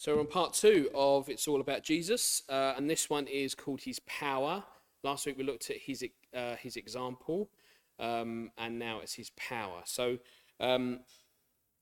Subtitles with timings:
[0.00, 3.56] So we're on part two of It's All About Jesus, uh, and this one is
[3.56, 4.62] called His Power.
[5.02, 7.50] Last week we looked at His, uh, his example,
[7.98, 9.80] um, and now it's His power.
[9.86, 10.18] So
[10.60, 11.00] um,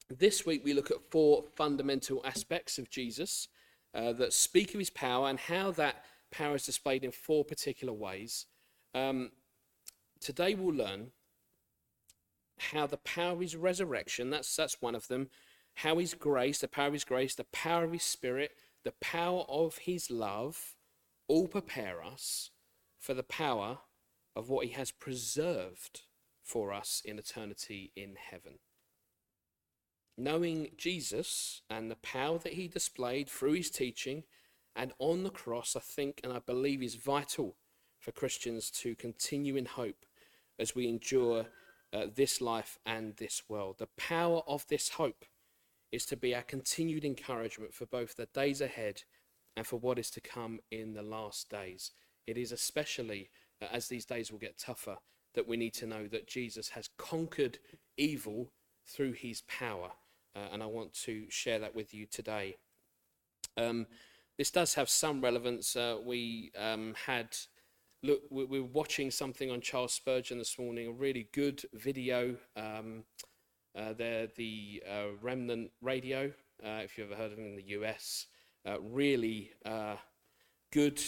[0.08, 3.49] this week we look at four fundamental aspects of Jesus
[3.92, 7.92] uh, that speak of His power and how that power is displayed in four particular
[7.92, 8.46] ways.
[8.94, 9.33] Um,
[10.21, 11.08] today we'll learn
[12.72, 15.28] how the power of His resurrection, that's, that's one of them,
[15.77, 18.52] how his grace, the power of his grace, the power of his spirit,
[18.84, 20.74] the power of his love
[21.28, 22.50] all prepare us
[22.98, 23.78] for the power
[24.34, 26.02] of what he has preserved
[26.42, 28.55] for us in eternity in heaven.
[30.16, 34.22] Knowing Jesus and the power that he displayed through his teaching
[34.74, 37.56] and on the cross, I think and I believe is vital
[37.98, 40.06] for Christians to continue in hope
[40.58, 41.47] as we endure
[41.92, 43.77] uh, this life and this world.
[43.78, 45.27] The power of this hope
[45.92, 49.02] is to be our continued encouragement for both the days ahead
[49.56, 51.92] and for what is to come in the last days.
[52.27, 53.30] It is especially
[53.62, 54.96] uh, as these days will get tougher
[55.34, 57.58] that we need to know that Jesus has conquered
[57.96, 58.52] evil
[58.86, 59.91] through his power.
[60.34, 62.56] Uh, and I want to share that with you today.
[63.56, 63.86] Um,
[64.39, 65.77] this does have some relevance.
[65.77, 67.36] Uh, we um, had,
[68.02, 72.36] look, we, we, were watching something on Charles Spurgeon this morning, a really good video.
[72.55, 73.05] Um,
[73.96, 76.32] they're the uh, Remnant Radio,
[76.64, 78.27] uh, if you've ever heard of them in the US.
[78.66, 79.96] Uh, really uh,
[80.72, 81.00] good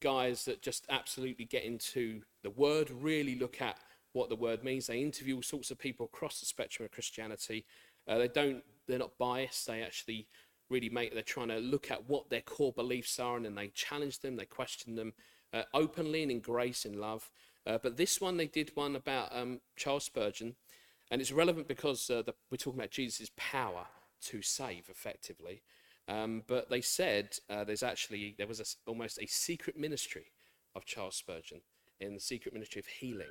[0.00, 3.78] guys that just absolutely get into the word, really look at
[4.12, 4.86] what the word means.
[4.86, 7.66] They interview all sorts of people across the spectrum of Christianity.
[8.06, 9.66] Uh, they don't, they're not biased.
[9.66, 10.28] They actually
[10.70, 13.68] really make, they're trying to look at what their core beliefs are and then they
[13.68, 15.12] challenge them, they question them
[15.72, 17.30] openly and in grace and love.
[17.64, 20.56] but this one, they did one about um, Charles Spurgeon.
[21.10, 23.86] And it's relevant because uh, the, we're talking about Jesus' power
[24.22, 25.62] to save effectively.
[26.08, 30.26] Um, but they said uh, there's actually, there was a, almost a secret ministry
[30.74, 31.60] of Charles Spurgeon
[32.00, 33.28] in the secret ministry of healing.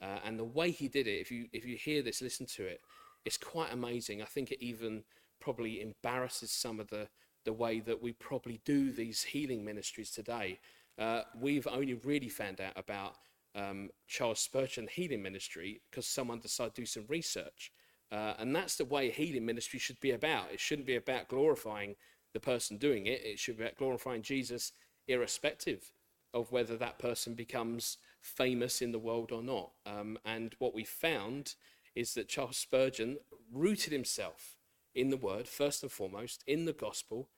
[0.00, 2.64] Uh, and the way he did it, if you, if you hear this, listen to
[2.64, 2.80] it,
[3.24, 4.22] it's quite amazing.
[4.22, 5.04] I think it even
[5.40, 7.08] probably embarrasses some of the,
[7.44, 10.58] the way that we probably do these healing ministries today.
[10.98, 13.16] Uh, we've only really found out about
[13.54, 17.72] um, Charles Spurgeon Healing Ministry because someone decided to do some research.
[18.12, 20.52] Uh, and that's the way healing ministry should be about.
[20.52, 21.96] It shouldn't be about glorifying
[22.32, 24.72] the person doing it, it should be about glorifying Jesus,
[25.06, 25.92] irrespective
[26.32, 29.70] of whether that person becomes famous in the world or not.
[29.86, 31.54] Um, and what we found
[31.94, 33.18] is that Charles Spurgeon
[33.52, 34.56] rooted himself
[34.94, 37.28] in the word, first and foremost, in the gospel,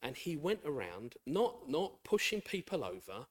[0.00, 3.26] and he went around not, not pushing people over,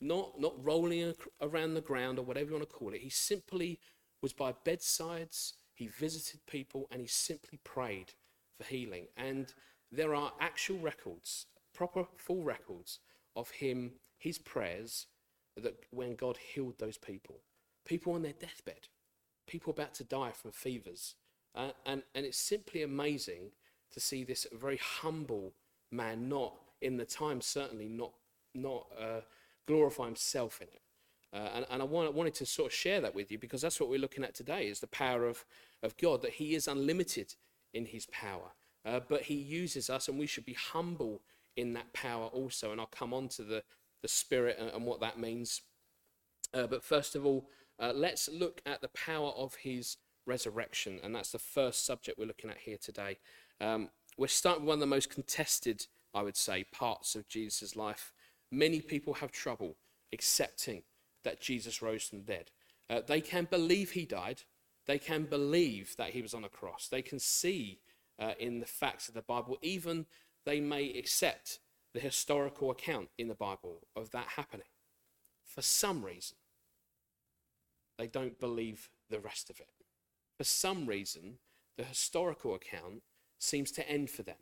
[0.00, 3.00] not, not rolling around the ground or whatever you want to call it.
[3.00, 3.80] He simply
[4.22, 8.12] was by bedsides, he visited people, and he simply prayed
[8.58, 9.06] for healing.
[9.16, 9.52] And
[9.90, 12.98] there are actual records, proper full records
[13.36, 15.06] of him, his prayers,
[15.56, 17.40] that when God healed those people,
[17.86, 18.88] people on their deathbed,
[19.46, 21.14] people about to die from fevers.
[21.54, 23.50] Uh, and, and it's simply amazing
[23.92, 25.52] to see this very humble
[25.90, 28.12] man, not in the time, certainly not,
[28.54, 29.20] not uh,
[29.66, 30.82] glorify himself in it.
[31.32, 33.78] Uh, and, and I want, wanted to sort of share that with you because that's
[33.78, 35.44] what we're looking at today is the power of,
[35.82, 37.34] of God, that he is unlimited
[37.72, 38.52] in his power.
[38.84, 41.22] Uh, but he uses us and we should be humble
[41.56, 42.72] in that power also.
[42.72, 43.62] And I'll come on to the,
[44.02, 45.62] the spirit and, and what that means.
[46.52, 47.48] Uh, but first of all,
[47.78, 50.98] uh, let's look at the power of his resurrection.
[51.02, 53.18] And that's the first subject we're looking at here today.
[53.60, 57.76] Um, we're starting with one of the most contested, I would say, parts of Jesus'
[57.76, 58.12] life
[58.50, 59.76] many people have trouble
[60.12, 60.82] accepting
[61.24, 62.50] that Jesus rose from the dead.
[62.88, 64.42] Uh, they can believe he died.
[64.86, 66.88] They can believe that he was on a cross.
[66.88, 67.80] They can see
[68.18, 70.06] uh, in the facts of the Bible, even
[70.44, 71.60] they may accept
[71.94, 74.66] the historical account in the Bible of that happening.
[75.44, 76.36] For some reason,
[77.98, 79.68] they don't believe the rest of it.
[80.38, 81.38] For some reason,
[81.76, 83.02] the historical account
[83.38, 84.36] seems to end for them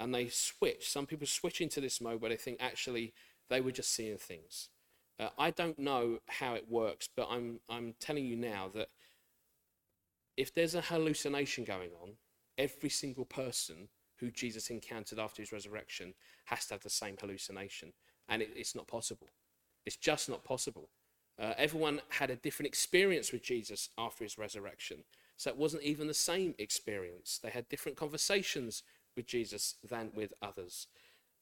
[0.00, 0.88] and they switch.
[0.88, 3.14] Some people switch into this mode where they think actually
[3.48, 4.68] they were just seeing things.
[5.18, 8.88] Uh, I don't know how it works, but I'm, I'm telling you now that
[10.36, 12.14] if there's a hallucination going on,
[12.58, 13.88] every single person
[14.18, 16.14] who Jesus encountered after his resurrection
[16.46, 17.92] has to have the same hallucination.
[18.28, 19.28] And it, it's not possible.
[19.86, 20.88] It's just not possible.
[21.38, 25.04] Uh, everyone had a different experience with Jesus after his resurrection.
[25.36, 27.40] So it wasn't even the same experience.
[27.42, 28.82] They had different conversations
[29.16, 30.86] with Jesus than with others.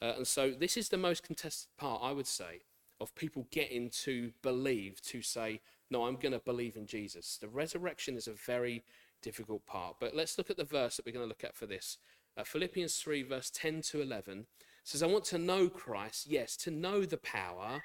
[0.01, 2.63] Uh, and so this is the most contested part, I would say,
[3.01, 5.61] of people getting to believe, to say,
[5.91, 7.39] no, I'm going to believe in Jesus.
[7.41, 8.83] The resurrection is a very
[9.23, 9.97] difficult part.
[10.01, 11.99] But let's look at the verse that we're going to look at for this.
[12.37, 14.47] uh, Philippians 3, verse 10 to 11,
[14.85, 17.83] says, I want to know Christ, yes, to know the power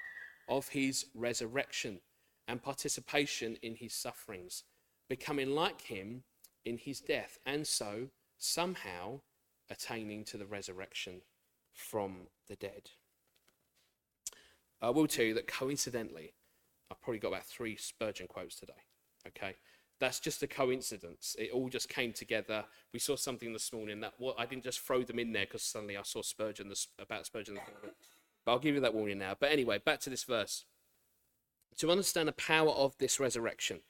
[0.48, 2.00] of his resurrection
[2.48, 4.64] and participation in his sufferings,
[5.08, 6.24] becoming like him
[6.64, 8.08] in his death, and so
[8.38, 9.20] somehow
[9.70, 11.22] attaining to the resurrection
[11.72, 12.90] from the dead.
[14.80, 16.32] I will tell you that coincidentally,
[16.90, 18.84] I've probably got about three Spurgeon quotes today.
[19.26, 19.56] Okay,
[20.00, 21.34] that's just a coincidence.
[21.38, 22.64] It all just came together.
[22.92, 25.62] We saw something this morning that well, I didn't just throw them in there because
[25.62, 27.58] suddenly I saw Spurgeon this, about Spurgeon.
[28.44, 29.34] But I'll give you that warning now.
[29.38, 30.64] But anyway, back to this verse.
[31.78, 33.80] To understand the power of this resurrection,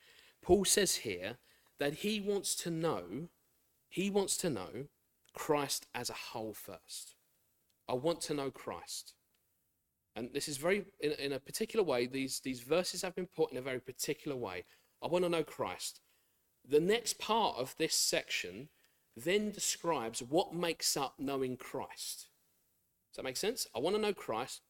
[0.43, 1.37] Paul says here
[1.79, 3.29] that he wants to know,
[3.89, 4.89] he wants to know
[5.39, 7.15] Christ as a whole first.
[7.89, 9.15] I want to know Christ.
[10.17, 13.53] And this is very, in, in a particular way, these, these verses have been put
[13.53, 14.65] in a very particular way.
[15.01, 16.01] I want to know Christ.
[16.69, 18.69] The next part of this section
[19.17, 22.29] then describes what makes up knowing Christ.
[23.11, 23.69] Does that make sense?
[23.77, 24.63] I want to know Christ.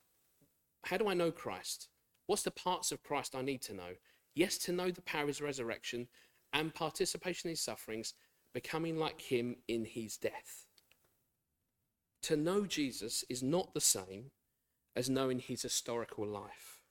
[0.84, 1.88] How do I know Christ?
[2.26, 3.94] What's the parts of Christ I need to know?
[4.34, 6.08] Yes, to know the power of his resurrection
[6.52, 8.12] and participation in his sufferings,
[8.52, 10.66] becoming like him in his death.
[12.22, 14.30] To know Jesus is not the same
[14.96, 16.82] as knowing his historical life.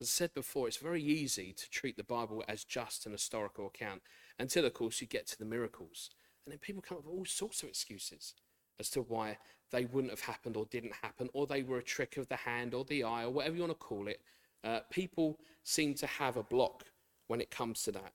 [0.00, 3.66] As I said before, it's very easy to treat the Bible as just an historical
[3.66, 4.02] account
[4.38, 6.10] until, of course, you get to the miracles.
[6.46, 8.34] And then people come up with all sorts of excuses
[8.78, 9.36] as to why
[9.70, 12.72] they wouldn't have happened or didn't happen, or they were a trick of the hand
[12.72, 14.22] or the eye, or whatever you want to call it.
[14.64, 16.84] Uh, people seem to have a block
[17.26, 18.12] when it comes to that.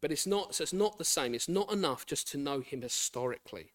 [0.00, 1.34] But it's not, so it's not the same.
[1.34, 3.72] It's not enough just to know him historically.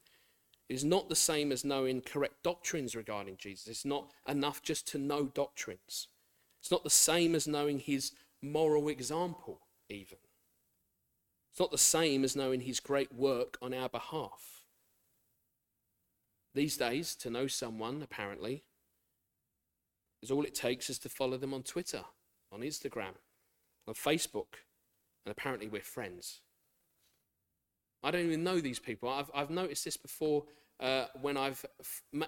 [0.70, 3.68] It is not the same as knowing correct doctrines regarding Jesus.
[3.68, 6.08] It's not enough just to know doctrines.
[6.60, 8.12] It's not the same as knowing his
[8.42, 10.18] moral example, even.
[11.52, 14.62] It's not the same as knowing his great work on our behalf.
[16.54, 18.64] These days, to know someone, apparently,
[20.22, 22.04] is all it takes is to follow them on Twitter,
[22.52, 23.14] on Instagram,
[23.88, 24.66] on Facebook,
[25.28, 26.40] and apparently we're friends.
[28.02, 29.10] I don't even know these people.
[29.10, 30.46] I've, I've noticed this before
[30.80, 31.66] uh, when I've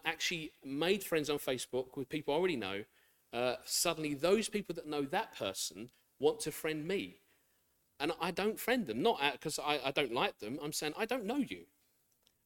[0.04, 2.84] actually made friends on Facebook with people I already know.
[3.32, 7.22] Uh, suddenly, those people that know that person want to friend me.
[8.02, 10.60] And I don't friend them, not because I, I don't like them.
[10.62, 11.68] I'm saying, I don't know you.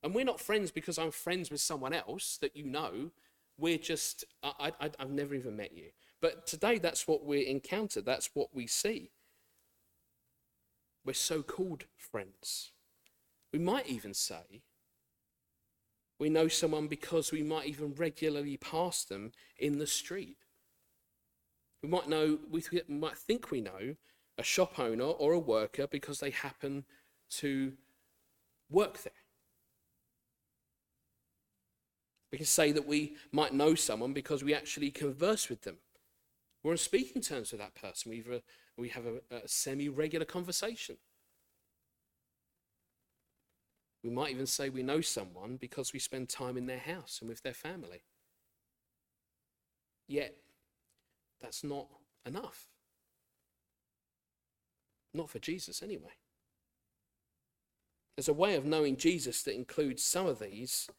[0.04, 3.10] And we're not friends because I'm friends with someone else that you know.
[3.58, 5.86] We're just, I, I, I've never even met you.
[6.22, 9.10] But today, that's what we encounter, that's what we see.
[11.06, 12.72] We're so called friends.
[13.52, 14.64] We might even say
[16.20, 20.38] we know someone because we might even regularly pass them in the street.
[21.82, 23.96] We might know, we might think we know
[24.38, 26.86] a shop owner or a worker because they happen
[27.32, 27.74] to
[28.70, 29.12] work there.
[32.32, 35.78] We can say that we might know someone because we actually converse with them.
[36.64, 38.12] We're on speaking terms with that person.
[38.12, 38.42] We've a,
[38.78, 40.98] we have a, a semi regular conversation.
[44.04, 47.30] We might even say we know someone because we spend time in their house and
[47.30, 48.04] with their family.
[50.08, 50.36] Yet,
[51.42, 51.88] that's not
[52.26, 52.68] enough.
[55.14, 56.12] Not for Jesus, anyway.
[58.18, 60.90] There's a way of knowing Jesus that includes some of these,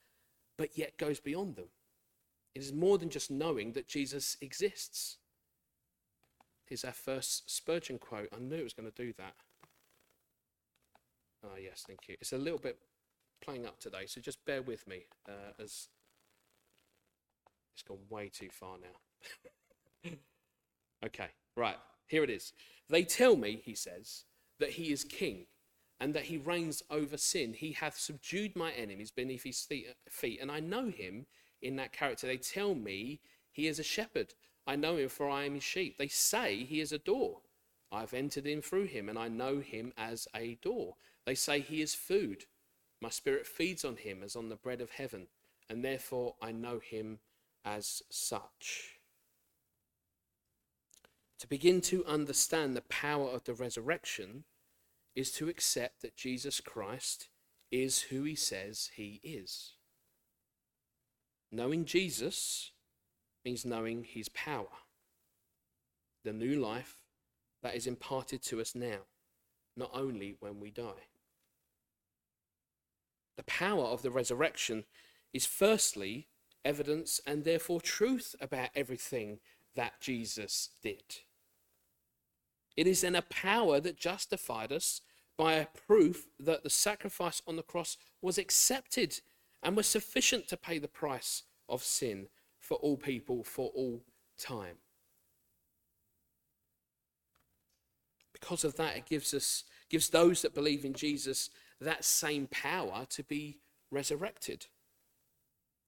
[0.57, 1.69] but yet goes beyond them.
[2.55, 5.19] It is more than just knowing that Jesus exists.
[6.67, 8.29] Here's our first Spurgeon quote.
[8.35, 9.35] I knew it was going to do that.
[11.45, 12.17] Oh, yes, thank you.
[12.21, 12.79] It's a little bit
[13.43, 15.89] playing up today, so just bear with me uh, as
[17.75, 20.11] it's gone way too far now.
[21.05, 22.53] okay, right, here it is.
[22.89, 24.25] They tell me, he says,
[24.59, 25.47] that he is king
[26.01, 27.55] and that he reigns over sin.
[27.55, 29.67] He hath subdued my enemies beneath his
[30.09, 31.27] feet, and I know him
[31.61, 32.27] in that character.
[32.27, 33.21] They tell me
[33.53, 34.35] he is a shepherd.
[34.67, 35.99] I know him, for I am his sheep.
[35.99, 37.41] They say he is a door.
[37.93, 40.97] I have entered in through him, and I know him as a door.
[41.27, 42.45] They say he is food.
[43.01, 45.27] My spirit feeds on him as on the bread of heaven,
[45.69, 47.19] and therefore I know him
[47.65, 49.01] as such.
[51.39, 54.45] To begin to understand the power of the resurrection
[55.15, 57.29] is to accept that Jesus Christ
[57.71, 59.75] is who he says he is.
[61.53, 62.73] Knowing Jesus
[63.45, 64.69] means knowing his power,
[66.25, 67.03] the new life
[67.63, 69.01] that is imparted to us now,
[69.77, 71.09] not only when we die.
[73.37, 74.85] The power of the resurrection
[75.33, 76.29] is firstly
[76.65, 79.41] evidence and therefore truth about everything
[79.75, 81.03] that Jesus did.
[82.77, 85.01] It is then a power that justified us
[85.37, 89.21] by a proof that the sacrifice on the cross was accepted
[89.63, 92.29] and was sufficient to pay the price of sin
[92.65, 94.03] for all people for all
[94.39, 94.77] time.
[98.33, 103.07] Because of that, it gives us gives those that believe in Jesus that same power
[103.11, 103.59] to be
[103.91, 104.67] resurrected.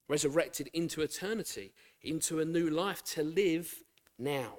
[0.07, 3.83] Resurrected into eternity, into a new life to live
[4.19, 4.59] now.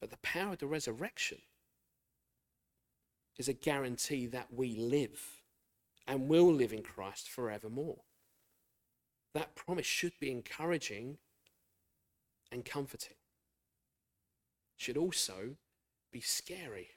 [0.00, 1.38] But the power of the resurrection
[3.36, 5.42] is a guarantee that we live
[6.06, 8.05] and will live in Christ forevermore.
[9.36, 11.18] That promise should be encouraging
[12.50, 13.18] and comforting.
[14.78, 15.56] It should also
[16.10, 16.92] be scary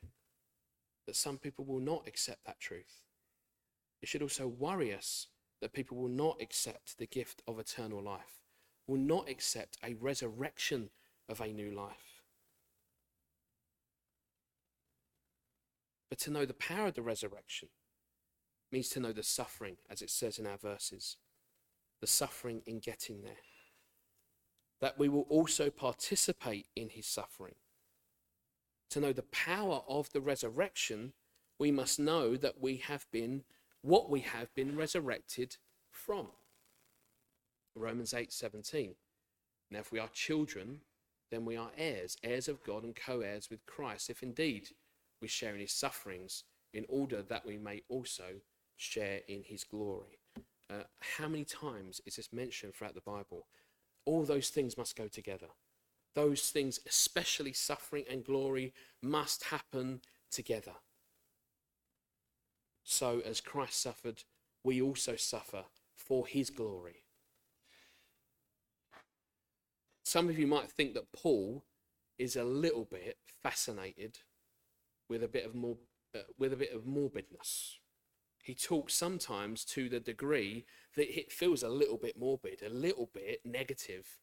[1.06, 3.04] that some people will not accept that truth.
[4.02, 5.28] It should also worry us
[5.60, 8.40] that people will not accept the gift of eternal life,
[8.88, 10.92] will not accept a resurrection
[11.28, 12.22] of a new life.
[16.10, 17.68] But to know the power of the resurrection
[18.72, 21.18] means to know the suffering, as it says in our verses,
[22.02, 23.44] the suffering in getting there.
[24.82, 27.56] That we will also participate in his suffering.
[28.92, 31.14] To know the power of the resurrection,
[31.60, 33.44] we must know that we have been
[33.82, 35.58] what we have been resurrected
[35.90, 36.28] from.
[37.76, 38.96] Romans 8:17.
[39.70, 40.82] Now if we are children,
[41.30, 44.76] then we are heirs, heirs of God and co-heirs with Christ, if indeed
[45.22, 48.42] we share in his sufferings, in order that we may also
[48.76, 50.19] share in his glory.
[50.70, 50.84] Uh,
[51.18, 53.48] how many times is this mentioned throughout the Bible?
[54.06, 55.48] All those things must go together.
[56.16, 60.74] Those things, especially suffering and glory, must happen together.
[62.84, 64.24] So, as Christ suffered,
[64.64, 67.04] we also suffer for his glory.
[70.04, 71.64] Some of you might think that Paul
[72.18, 74.20] is a little bit fascinated
[75.08, 77.78] with a bit of uh, with a bit of morbidness.
[78.42, 80.66] He talks sometimes to the degree
[80.96, 84.20] that it feels a little bit morbid, a little bit negative,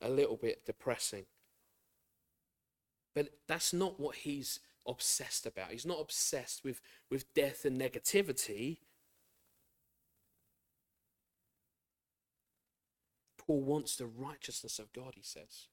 [0.00, 1.26] a little bit depressing.
[3.14, 5.70] But that's not what he's obsessed about.
[5.70, 8.78] He's not obsessed with, with death and negativity.
[13.38, 15.66] Paul wants the righteousness of God, he says.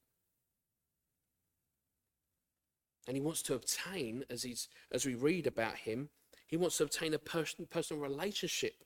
[3.08, 6.10] And he wants to obtain, as, he's, as we read about him,
[6.48, 8.84] he wants to obtain a person, personal relationship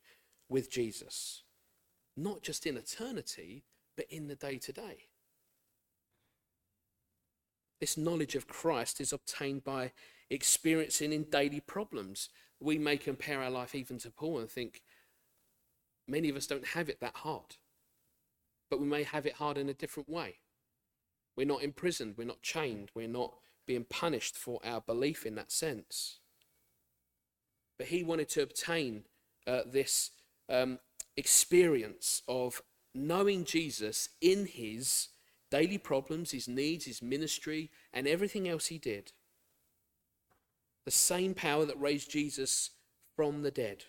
[0.50, 1.44] with Jesus,
[2.18, 3.64] not just in eternity,
[3.96, 5.06] but in the day to day.
[7.80, 9.92] This knowledge of Christ is obtained by
[10.30, 12.30] experiencing in daily problems.
[12.60, 14.82] We may compare our life even to Paul and think
[16.08, 17.58] many of us don't have it that hard,
[18.70, 20.38] but we may have it hard in a different way.
[21.36, 25.52] We're not imprisoned, we're not chained, we're not being punished for our belief in that
[25.52, 26.21] sense.
[27.82, 29.06] But he wanted to obtain
[29.48, 30.12] uh, this
[30.48, 30.78] um,
[31.18, 32.62] experience of
[32.94, 35.08] knowing Jesus in his
[35.50, 39.14] daily problems, his needs, his ministry, and everything else he did.
[40.86, 42.70] The same power that raised Jesus
[43.16, 43.86] from the dead.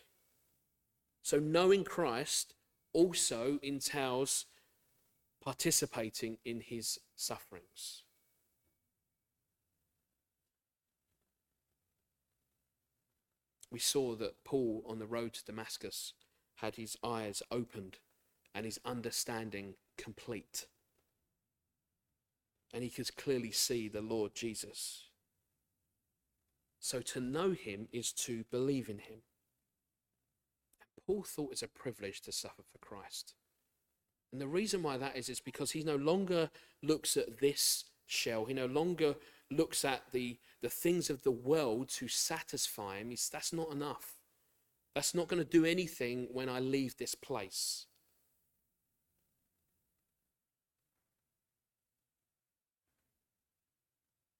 [1.20, 2.54] So, knowing Christ
[2.94, 4.46] also entails
[5.44, 8.04] participating in his sufferings.
[13.72, 16.12] We saw that Paul on the road to Damascus
[16.56, 17.98] had his eyes opened
[18.54, 20.66] and his understanding complete.
[22.74, 25.04] And he could clearly see the Lord Jesus.
[26.78, 29.22] So to know him is to believe in him.
[31.06, 33.34] Paul thought it a privilege to suffer for Christ.
[34.30, 36.50] And the reason why that is is because he no longer
[36.82, 38.44] looks at this shell.
[38.44, 39.16] He no longer
[39.56, 44.14] looks at the, the things of the world to satisfy him, he's, that's not enough.
[44.94, 47.86] That's not going to do anything when I leave this place.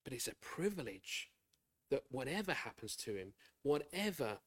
[0.05, 1.31] But it's a privilege
[1.91, 4.39] that whatever happens to him, whatever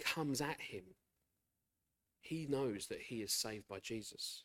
[0.00, 0.84] comes at him,
[2.20, 4.44] he knows that he is saved by Jesus.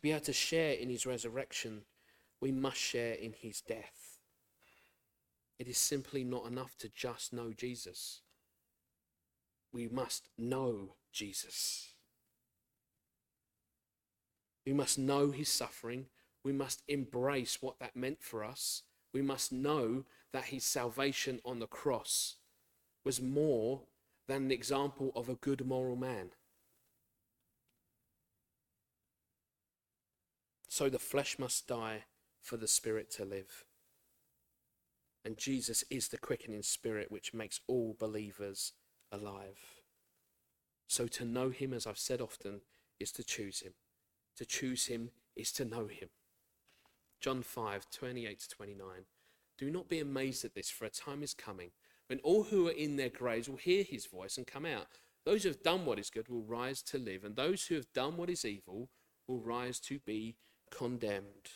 [0.00, 1.82] To be able to share in his resurrection,
[2.40, 4.18] we must share in his death.
[5.58, 8.22] It is simply not enough to just know Jesus.
[9.74, 11.92] We must know Jesus.
[14.64, 16.06] We must know his suffering.
[16.42, 18.84] We must embrace what that meant for us.
[19.12, 22.36] We must know that his salvation on the cross
[23.04, 23.82] was more
[24.28, 26.30] than an example of a good moral man.
[30.70, 32.04] So the flesh must die
[32.40, 33.64] for the Spirit to live.
[35.24, 38.72] And Jesus is the quickening Spirit which makes all believers
[39.10, 39.58] alive.
[40.86, 42.60] So to know Him, as I've said often,
[43.00, 43.72] is to choose Him.
[44.36, 46.10] To choose Him is to know Him.
[47.20, 48.86] John 5 28 to 29.
[49.58, 51.72] Do not be amazed at this, for a time is coming
[52.06, 54.86] when all who are in their graves will hear his voice and come out.
[55.24, 57.92] Those who have done what is good will rise to live, and those who have
[57.92, 58.88] done what is evil
[59.28, 60.36] will rise to be
[60.70, 61.50] condemned.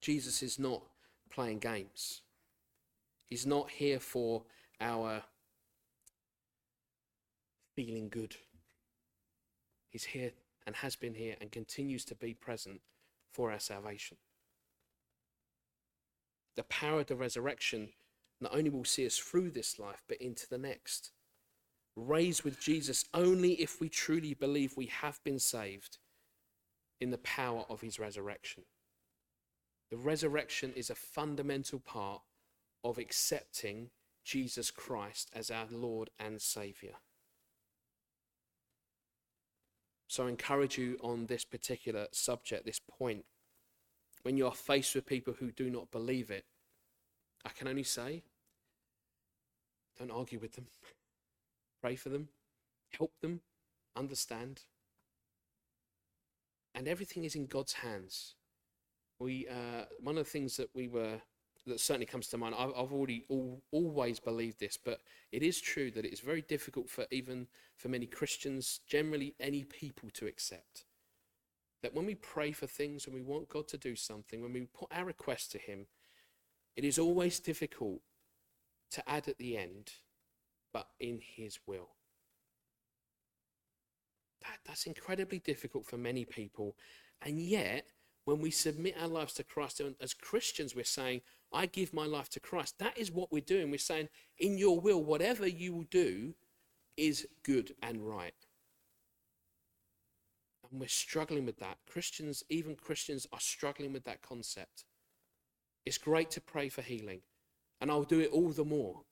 [0.00, 0.82] Jesus is not
[1.30, 2.20] playing games.
[3.24, 4.42] He's not here for
[4.80, 5.22] our
[7.74, 8.36] feeling good.
[9.88, 10.32] He's here
[10.66, 12.80] and has been here and continues to be present
[13.32, 14.18] for our salvation.
[16.56, 17.88] The power of the resurrection
[18.40, 21.12] not only will see us through this life, but into the next.
[21.96, 25.98] Raised with Jesus only if we truly believe we have been saved
[27.00, 28.64] in the power of his resurrection.
[29.90, 32.22] The resurrection is a fundamental part
[32.82, 33.90] of accepting
[34.24, 36.94] Jesus Christ as our Lord and Saviour.
[40.08, 43.24] So I encourage you on this particular subject, this point.
[44.22, 46.44] When you are faced with people who do not believe it,
[47.44, 48.22] I can only say,
[49.98, 50.66] don't argue with them.
[51.84, 52.28] Pray for them,
[52.96, 53.42] help them,
[53.94, 54.62] understand.
[56.74, 58.36] And everything is in God's hands.
[59.18, 61.20] We, uh, one of the things that we were,
[61.66, 65.00] that certainly comes to mind, I've, I've already all, always believed this, but
[65.30, 70.08] it is true that it's very difficult for even for many Christians, generally any people
[70.14, 70.86] to accept.
[71.82, 74.68] That when we pray for things, when we want God to do something, when we
[74.72, 75.84] put our request to Him,
[76.76, 78.00] it is always difficult
[78.92, 79.92] to add at the end,
[80.74, 81.88] but in His will.
[84.42, 86.76] That, that's incredibly difficult for many people.
[87.22, 87.86] And yet,
[88.26, 92.04] when we submit our lives to Christ, and as Christians, we're saying, I give my
[92.04, 92.78] life to Christ.
[92.78, 93.70] That is what we're doing.
[93.70, 94.08] We're saying,
[94.38, 96.34] in your will, whatever you will do
[96.96, 98.34] is good and right.
[100.70, 101.78] And we're struggling with that.
[101.86, 104.84] Christians, even Christians, are struggling with that concept.
[105.86, 107.20] It's great to pray for healing,
[107.80, 109.02] and I'll do it all the more.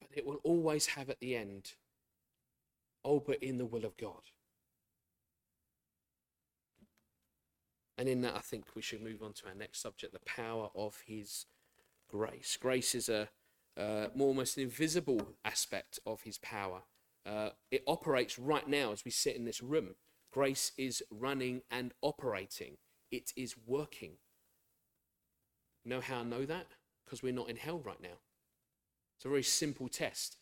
[0.00, 1.72] But it will always have at the end,
[3.04, 4.22] oh, but in the will of God.
[7.98, 10.68] And in that, I think we should move on to our next subject the power
[10.74, 11.46] of His
[12.10, 12.58] grace.
[12.60, 13.28] Grace is a
[13.78, 16.82] uh, more almost an invisible aspect of His power.
[17.26, 19.94] Uh, it operates right now as we sit in this room.
[20.32, 22.76] Grace is running and operating,
[23.10, 24.12] it is working.
[25.84, 26.66] You know how I know that?
[27.04, 28.18] Because we're not in hell right now.
[29.16, 30.36] It's a very simple test.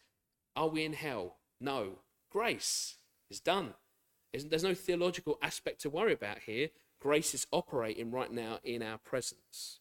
[0.56, 1.38] Are we in hell?
[1.60, 2.00] No.
[2.30, 2.96] Grace
[3.30, 3.74] is done.
[4.32, 6.70] There's no theological aspect to worry about here.
[7.00, 9.78] Grace is operating right now in our presence.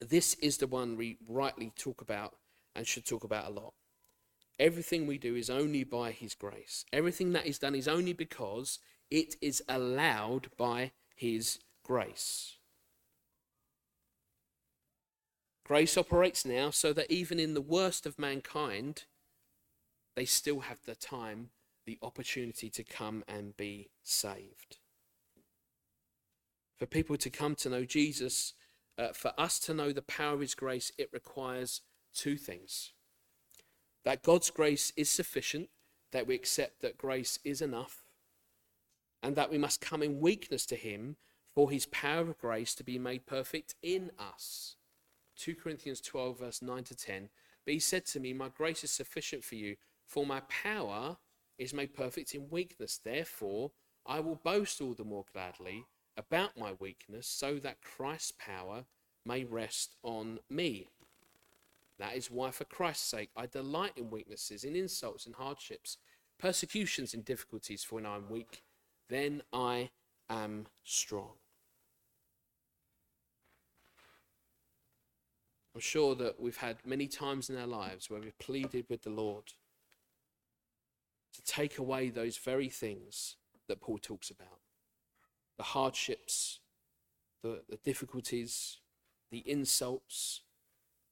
[0.00, 2.36] This is the one we rightly talk about
[2.74, 3.74] and should talk about a lot.
[4.58, 6.86] Everything we do is only by His grace.
[6.92, 8.78] Everything that is done is only because
[9.10, 12.55] it is allowed by His grace.
[15.66, 19.02] Grace operates now so that even in the worst of mankind,
[20.14, 21.50] they still have the time,
[21.86, 24.78] the opportunity to come and be saved.
[26.78, 28.54] For people to come to know Jesus,
[28.96, 31.80] uh, for us to know the power of His grace, it requires
[32.14, 32.92] two things
[34.04, 35.68] that God's grace is sufficient,
[36.12, 38.04] that we accept that grace is enough,
[39.20, 41.16] and that we must come in weakness to Him
[41.52, 44.75] for His power of grace to be made perfect in us.
[45.36, 47.28] 2 Corinthians 12, verse 9 to 10.
[47.64, 51.16] But he said to me, My grace is sufficient for you, for my power
[51.58, 53.00] is made perfect in weakness.
[53.02, 53.72] Therefore,
[54.06, 55.84] I will boast all the more gladly
[56.16, 58.84] about my weakness, so that Christ's power
[59.24, 60.88] may rest on me.
[61.98, 65.98] That is why, for Christ's sake, I delight in weaknesses, in insults, in hardships,
[66.38, 68.62] persecutions, and difficulties, for when I am weak,
[69.08, 69.90] then I
[70.28, 71.32] am strong.
[75.76, 79.10] I'm sure that we've had many times in our lives where we've pleaded with the
[79.10, 79.52] Lord
[81.34, 83.36] to take away those very things
[83.68, 84.60] that Paul talks about
[85.58, 86.60] the hardships,
[87.42, 88.78] the, the difficulties,
[89.30, 90.40] the insults,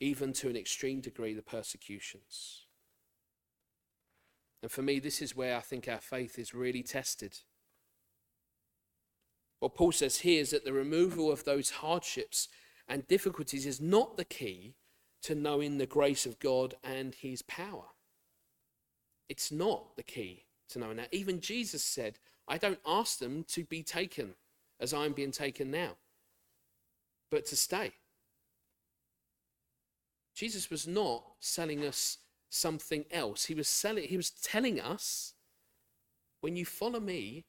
[0.01, 2.65] even to an extreme degree, the persecutions.
[4.63, 7.41] And for me, this is where I think our faith is really tested.
[9.61, 12.49] What Paul says here is that the removal of those hardships
[12.89, 14.75] and difficulties is not the key
[15.23, 17.85] to knowing the grace of God and his power.
[19.29, 21.13] It's not the key to knowing that.
[21.13, 24.35] even Jesus said, I don't ask them to be taken
[24.79, 25.93] as I'm being taken now,
[27.31, 27.93] but to stay.
[30.35, 32.19] Jesus was not selling us
[32.51, 33.47] something else.
[33.47, 35.35] He was selling he was telling us
[36.41, 37.47] when you follow me,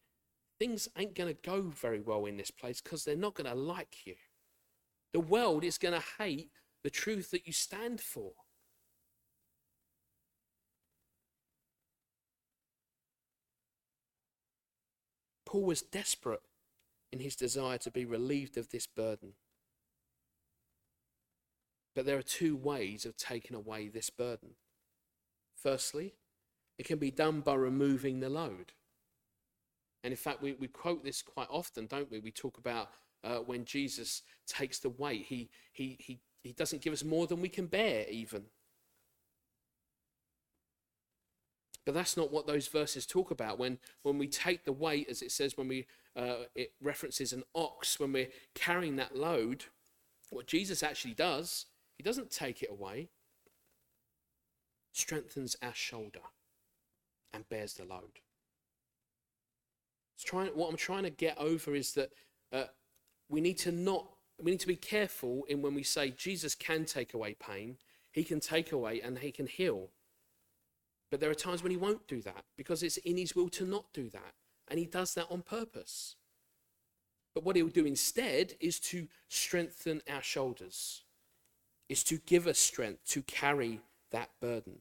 [0.58, 3.56] things ain't going to go very well in this place because they're not going to
[3.56, 4.16] like you.
[5.16, 6.50] The world is going to hate
[6.84, 8.34] the truth that you stand for.
[15.46, 16.42] Paul was desperate
[17.14, 19.36] in his desire to be relieved of this burden.
[21.96, 24.56] But there are two ways of taking away this burden.
[25.56, 26.16] Firstly,
[26.78, 28.74] it can be done by removing the load.
[30.04, 32.20] And in fact, we, we quote this quite often, don't we?
[32.20, 32.90] We talk about
[33.26, 37.42] uh, when Jesus takes the weight, he, he, he, he doesn't give us more than
[37.42, 38.44] we can bear, even.
[41.86, 43.60] But that's not what those verses talk about.
[43.60, 47.44] When, when we take the weight, as it says, when we, uh, it references an
[47.54, 49.66] ox, when we're carrying that load,
[50.30, 51.66] what Jesus actually does,
[51.98, 53.10] he doesn't take it away,
[54.94, 56.22] strengthens our shoulder
[57.34, 58.20] and bears the load.
[60.16, 62.12] It's trying, what I'm trying to get over is that
[62.52, 62.66] uh,
[63.30, 64.08] we need to not,
[64.42, 67.78] we need to be careful in when we say Jesus can take away pain,
[68.12, 69.90] he can take away and he can heal.
[71.12, 73.66] But there are times when he won't do that because it's in his will to
[73.66, 74.34] not do that.
[74.68, 76.16] And he does that on purpose.
[77.34, 81.04] But what he'll do instead is to strengthen our shoulders,
[81.90, 84.80] is to give us strength to carry that burden.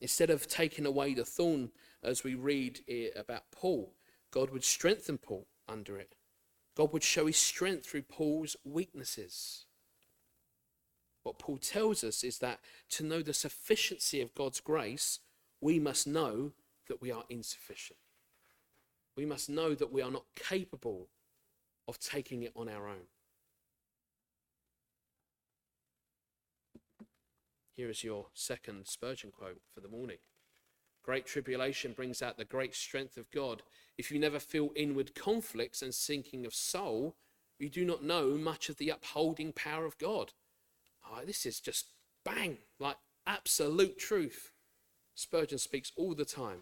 [0.00, 1.70] Instead of taking away the thorn,
[2.02, 3.92] as we read eh, about Paul,
[4.30, 6.14] God would strengthen Paul under it.
[6.76, 9.66] God would show his strength through Paul's weaknesses.
[11.22, 15.20] What Paul tells us is that to know the sufficiency of God's grace,
[15.60, 16.52] we must know
[16.88, 17.98] that we are insufficient.
[19.16, 21.08] We must know that we are not capable
[21.86, 23.08] of taking it on our own.
[27.74, 30.18] Here is your second Spurgeon quote for the morning.
[31.02, 33.62] Great tribulation brings out the great strength of God.
[33.96, 37.16] If you never feel inward conflicts and sinking of soul,
[37.58, 40.32] you do not know much of the upholding power of God.
[41.04, 41.86] Oh, this is just
[42.24, 44.52] bang, like absolute truth.
[45.14, 46.60] Spurgeon speaks all the time.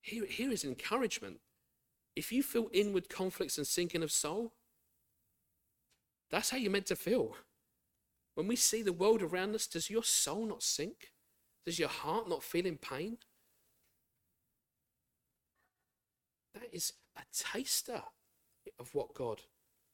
[0.00, 1.38] Here, here is encouragement.
[2.16, 4.52] If you feel inward conflicts and sinking of soul,
[6.30, 7.36] that's how you're meant to feel.
[8.34, 11.12] When we see the world around us, does your soul not sink?
[11.64, 13.18] Does your heart not feel in pain?
[16.54, 18.02] That is a taster
[18.78, 19.42] of what God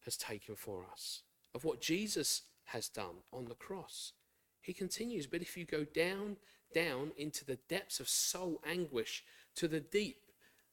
[0.04, 1.22] has taken for us
[1.56, 4.12] of what Jesus has done on the cross.
[4.60, 6.36] He continues, but if you go down,
[6.74, 9.24] down into the depths of soul anguish,
[9.54, 10.18] to the deep,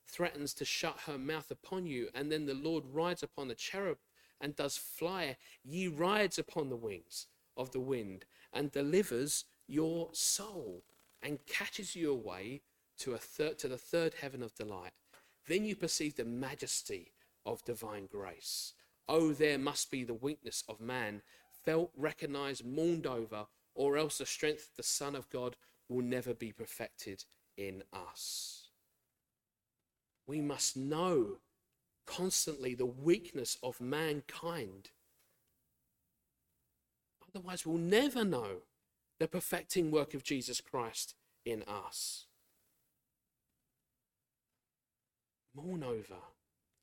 [0.05, 3.97] threatens to shut her mouth upon you, and then the Lord rides upon the cherub
[4.41, 10.83] and does fly, ye rides upon the wings of the wind, and delivers your soul,
[11.21, 12.61] and catches you away
[12.99, 14.91] to, a third, to the third heaven of delight.
[15.47, 17.11] Then you perceive the majesty
[17.45, 18.73] of divine grace
[19.07, 21.21] Oh, there must be the weakness of man,
[21.63, 25.57] felt, recognized, mourned over, or else the strength of the Son of God
[25.89, 27.25] will never be perfected
[27.57, 28.69] in us.
[30.25, 31.39] We must know
[32.05, 34.91] constantly the weakness of mankind.
[37.27, 38.61] Otherwise, we'll never know
[39.23, 42.25] the perfecting work of Jesus Christ in us.
[45.55, 46.19] Mourn over,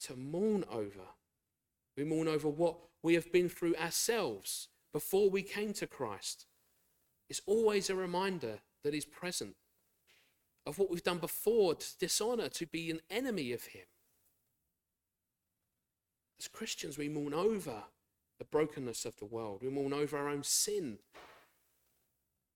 [0.00, 1.02] to mourn over
[2.00, 6.46] we mourn over what we have been through ourselves before we came to Christ.
[7.28, 9.56] It's always a reminder that He's present
[10.64, 13.84] of what we've done before to dishonor, to be an enemy of Him.
[16.38, 17.82] As Christians, we mourn over
[18.38, 21.00] the brokenness of the world, we mourn over our own sin.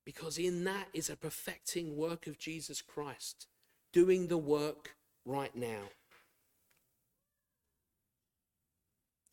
[0.05, 3.47] Because in that is a perfecting work of Jesus Christ,
[3.91, 5.89] doing the work right now.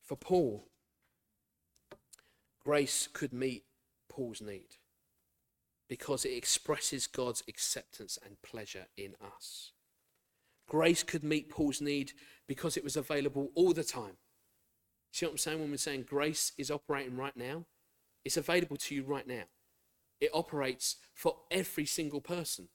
[0.03, 0.65] For Paul,
[2.65, 3.65] grace could meet
[4.09, 4.77] Paul's need
[5.89, 9.73] because it expresses God's acceptance and pleasure in us.
[10.69, 12.13] Grace could meet Paul's need
[12.49, 14.17] because it was available all the time.
[15.13, 17.67] See what I'm saying when we're saying grace is operating right now?
[18.25, 19.45] It's available to you right now.
[20.23, 22.69] It operates for every single person.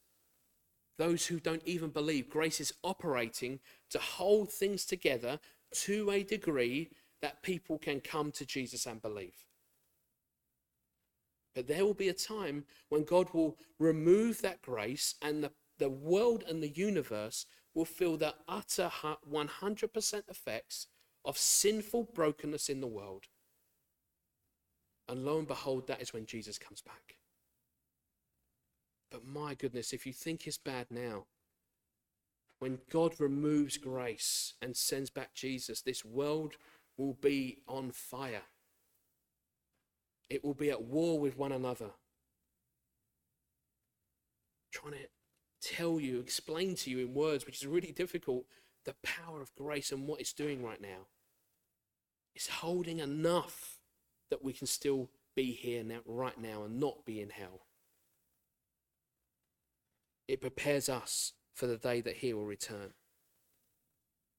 [0.98, 5.40] Those who don't even believe, grace is operating to hold things together
[5.86, 6.90] to a degree
[7.22, 9.46] that people can come to Jesus and believe.
[11.56, 15.90] But there will be a time when God will remove that grace and the, the
[15.90, 18.92] world and the universe will feel the utter
[19.32, 20.88] 100% effects
[21.24, 23.24] of sinful brokenness in the world.
[25.08, 27.17] And lo and behold, that is when Jesus comes back.
[29.12, 31.26] But my goodness, if you think it's bad now,
[32.60, 36.56] when God removes grace and sends back Jesus, this world
[36.98, 38.44] will be on fire.
[40.30, 41.92] It will be at war with one another.
[44.78, 48.46] trying to tell you, explain to you in words, which is really difficult,
[48.86, 51.08] the power of grace and what it's doing right now.
[52.36, 53.80] It's holding enough
[54.30, 57.67] that we can still be here now, right now and not be in hell.
[60.28, 62.94] It prepares us for the day that He will return.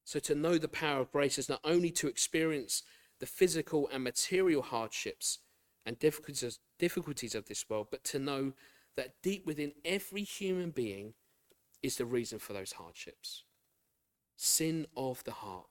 [0.05, 2.83] So, to know the power of grace is not only to experience
[3.21, 5.39] the physical and material hardships
[5.85, 8.53] and difficulties, difficulties of this world, but to know
[8.97, 11.15] that deep within every human being
[11.83, 13.45] is the reason for those hardships
[14.39, 15.67] sin of the heart.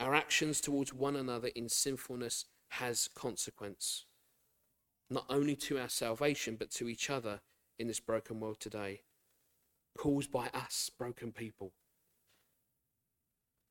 [0.00, 4.06] Our actions towards one another in sinfulness has consequence,
[5.10, 7.40] not only to our salvation, but to each other
[7.78, 9.02] in this broken world today,
[9.96, 11.72] caused by us, broken people.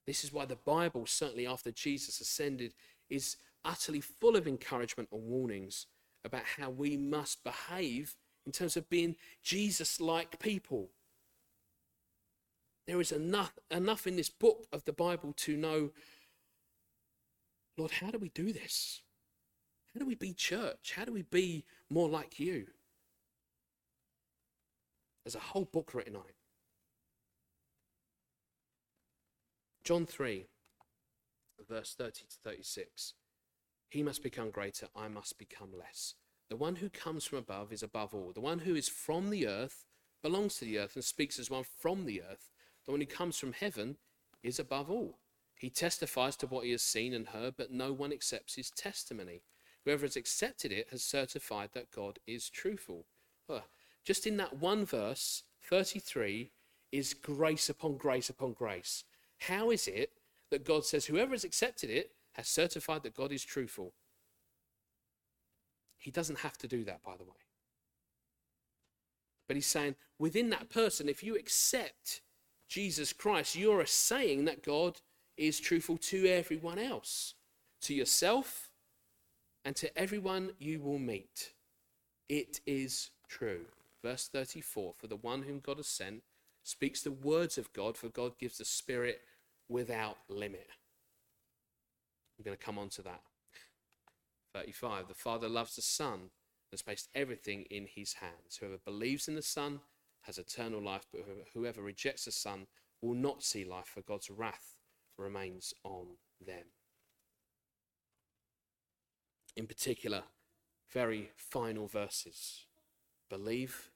[0.06, 2.74] This is why the Bible, certainly after Jesus ascended,
[3.10, 5.88] is utterly full of encouragement and warnings
[6.26, 10.90] about how we must behave in terms of being Jesus like people.
[12.86, 15.92] There is enough, enough in this book of the Bible to know,
[17.78, 19.02] Lord, how do we do this?
[19.94, 20.94] How do we be church?
[20.96, 22.68] How do we be more like you?
[25.24, 26.36] There's a whole book written on it.
[29.84, 30.46] John 3,
[31.68, 33.14] verse 30 to 36.
[33.90, 36.16] He must become greater, I must become less.
[36.50, 38.32] The one who comes from above is above all.
[38.34, 39.86] The one who is from the earth
[40.22, 42.50] belongs to the earth and speaks as one from the earth.
[42.86, 43.98] The one who comes from heaven
[44.42, 45.20] is above all.
[45.56, 49.44] He testifies to what he has seen and heard, but no one accepts his testimony.
[49.86, 53.06] Whoever has accepted it has certified that God is truthful.
[54.04, 56.52] Just in that one verse, 33,
[56.92, 59.04] is grace upon grace upon grace.
[59.40, 60.12] How is it
[60.52, 63.94] that God says, whoever has accepted it has certified that God is truthful?
[65.98, 67.30] He doesn't have to do that, by the way.
[69.48, 72.22] But he's saying, within that person, if you accept
[72.68, 75.02] Jesus Christ, you're saying that God
[75.38, 77.34] is truthful to everyone else,
[77.82, 78.70] to yourself,
[79.66, 81.54] and to everyone you will meet.
[82.30, 83.66] It is true.
[84.04, 86.24] Verse 34 For the one whom God has sent
[86.64, 89.22] speaks the words of God, for God gives the Spirit
[89.70, 90.68] without limit.
[92.38, 93.22] I'm going to come on to that.
[94.54, 96.30] 35 The Father loves the Son and
[96.72, 98.58] has placed everything in his hands.
[98.60, 99.80] Whoever believes in the Son
[100.22, 101.22] has eternal life, but
[101.54, 102.68] whoever rejects the Son
[103.02, 104.78] will not see life, for God's wrath
[105.18, 106.66] remains on them.
[109.56, 110.24] In particular,
[110.92, 112.66] very final verses.
[113.30, 113.90] Believe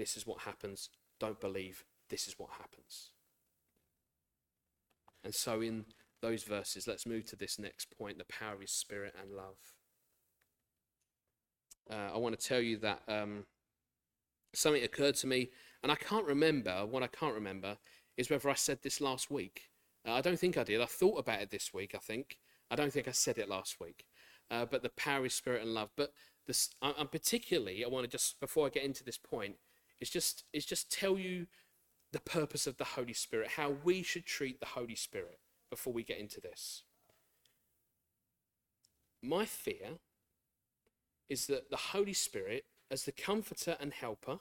[0.00, 0.88] this is what happens.
[1.18, 3.10] Don't believe, this is what happens.
[5.22, 5.84] And so, in
[6.22, 9.58] those verses, let's move to this next point the power of his spirit and love.
[11.90, 13.44] Uh, I want to tell you that um,
[14.54, 15.50] something occurred to me,
[15.82, 16.86] and I can't remember.
[16.86, 17.76] What I can't remember
[18.16, 19.68] is whether I said this last week.
[20.08, 20.80] Uh, I don't think I did.
[20.80, 22.38] I thought about it this week, I think.
[22.70, 24.06] I don't think I said it last week.
[24.50, 25.90] Uh, but the power of spirit and love.
[25.96, 26.12] But
[26.46, 29.56] this, I'm particularly, I want to just, before I get into this point,
[30.00, 31.46] is just, is just tell you
[32.12, 35.38] the purpose of the Holy Spirit, how we should treat the Holy Spirit
[35.70, 36.82] before we get into this.
[39.22, 39.98] My fear
[41.28, 44.40] is that the Holy Spirit, as the comforter and helper,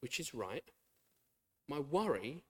[0.00, 0.64] which is right,
[1.68, 2.44] my worry,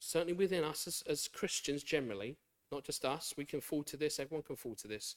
[0.00, 2.36] certainly within us as, as Christians generally,
[2.72, 5.16] not just us, we can fall to this, everyone can fall to this.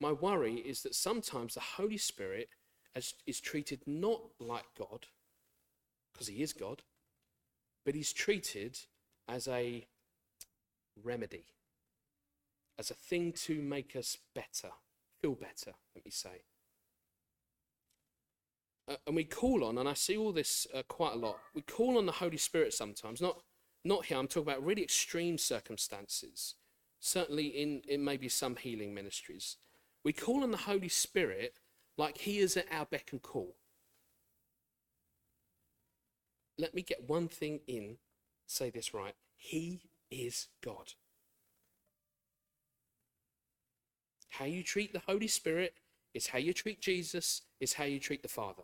[0.00, 2.48] My worry is that sometimes the Holy Spirit
[2.94, 5.06] as, is treated not like God,
[6.12, 6.82] because he is God,
[7.84, 8.78] but he's treated
[9.28, 9.86] as a
[11.02, 11.44] remedy,
[12.78, 14.72] as a thing to make us better,
[15.20, 16.42] feel better, let me say.
[18.88, 21.62] Uh, and we call on, and I see all this uh, quite a lot, we
[21.62, 23.40] call on the Holy Spirit sometimes, not,
[23.84, 26.56] not here, I'm talking about really extreme circumstances,
[26.98, 29.56] certainly in, in maybe some healing ministries.
[30.02, 31.54] We call on the Holy Spirit
[32.00, 33.54] like he is at our beck and call.
[36.56, 37.98] Let me get one thing in,
[38.46, 39.14] say this right.
[39.36, 40.94] He is God.
[44.30, 45.74] How you treat the Holy Spirit
[46.14, 48.62] is how you treat Jesus, is how you treat the Father.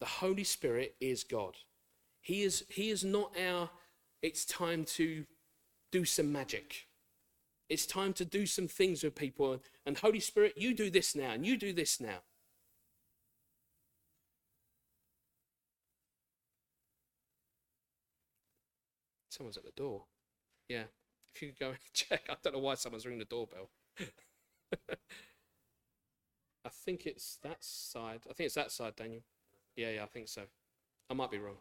[0.00, 1.56] The Holy Spirit is God.
[2.22, 3.68] He is, he is not our,
[4.22, 5.26] it's time to
[5.92, 6.86] do some magic.
[7.68, 9.60] It's time to do some things with people.
[9.86, 12.22] And Holy Spirit, you do this now, and you do this now.
[19.30, 20.04] Someone's at the door.
[20.68, 20.84] Yeah.
[21.34, 22.22] If you go and check.
[22.30, 23.70] I don't know why someone's ringing the doorbell.
[26.64, 28.20] I think it's that side.
[28.30, 29.22] I think it's that side, Daniel.
[29.76, 30.42] Yeah, yeah, I think so.
[31.10, 31.56] I might be wrong.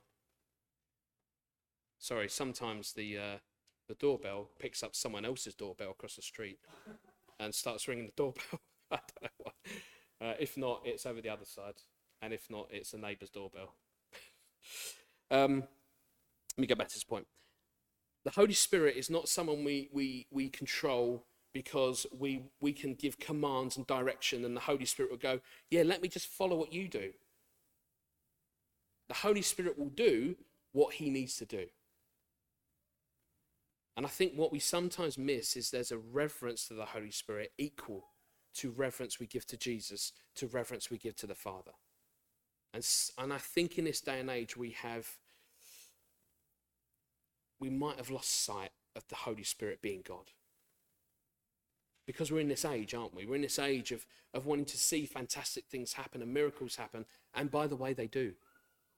[1.97, 3.37] Sorry, sometimes the uh,
[3.87, 6.59] the doorbell picks up someone else's doorbell across the street
[7.39, 8.61] and starts ringing the doorbell.
[8.91, 10.27] I don't know why.
[10.27, 11.75] Uh, if not, it's over the other side,
[12.21, 13.73] and if not, it's a neighbour's doorbell.
[15.31, 15.63] um,
[16.57, 17.27] let me go back to this point.
[18.23, 23.19] The Holy Spirit is not someone we, we, we control because we, we can give
[23.19, 26.71] commands and direction, and the Holy Spirit will go, Yeah, let me just follow what
[26.71, 27.11] you do.
[29.09, 30.35] The Holy Spirit will do
[30.71, 31.65] what he needs to do.
[33.95, 37.51] And I think what we sometimes miss is there's a reverence to the Holy Spirit
[37.57, 38.05] equal
[38.55, 41.71] to reverence we give to Jesus, to reverence we give to the Father.
[42.73, 42.85] And,
[43.17, 45.07] and I think in this day and age, we have,
[47.59, 50.31] we might have lost sight of the Holy Spirit being God.
[52.05, 53.25] Because we're in this age, aren't we?
[53.25, 57.05] We're in this age of, of wanting to see fantastic things happen and miracles happen.
[57.33, 58.33] And by the way, they do.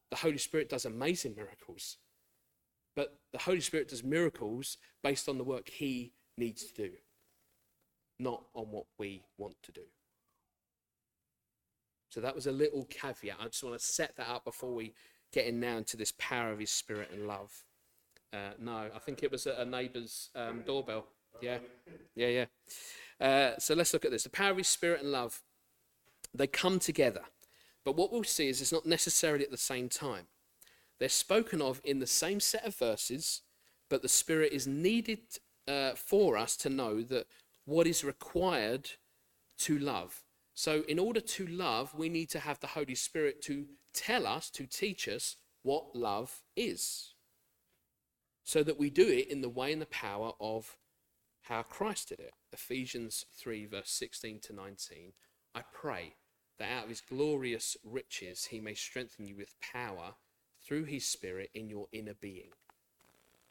[0.09, 1.97] The Holy Spirit does amazing miracles.
[2.95, 6.91] But the Holy Spirit does miracles based on the work He needs to do,
[8.19, 9.81] not on what we want to do.
[12.09, 13.37] So that was a little caveat.
[13.39, 14.93] I just want to set that up before we
[15.33, 17.65] get in now into this power of His Spirit and love.
[18.31, 21.07] Uh, no, I think it was a, neighbour's um, doorbell.
[21.41, 21.57] Yeah,
[22.15, 22.45] yeah, yeah.
[23.19, 24.23] Uh, so let's look at this.
[24.23, 25.41] The power of His Spirit and love,
[26.33, 27.23] they come together.
[27.83, 30.27] But what we'll see is it's not necessarily at the same time.
[30.99, 33.41] They're spoken of in the same set of verses,
[33.89, 35.19] but the Spirit is needed
[35.67, 37.27] uh, for us to know that
[37.65, 38.91] what is required
[39.59, 40.23] to love.
[40.53, 44.49] So, in order to love, we need to have the Holy Spirit to tell us,
[44.51, 47.13] to teach us what love is.
[48.43, 50.77] So that we do it in the way and the power of
[51.43, 52.33] how Christ did it.
[52.53, 55.13] Ephesians 3, verse 16 to 19.
[55.53, 56.15] I pray
[56.57, 60.15] that out of his glorious riches he may strengthen you with power
[60.65, 62.49] through his Spirit in your inner being,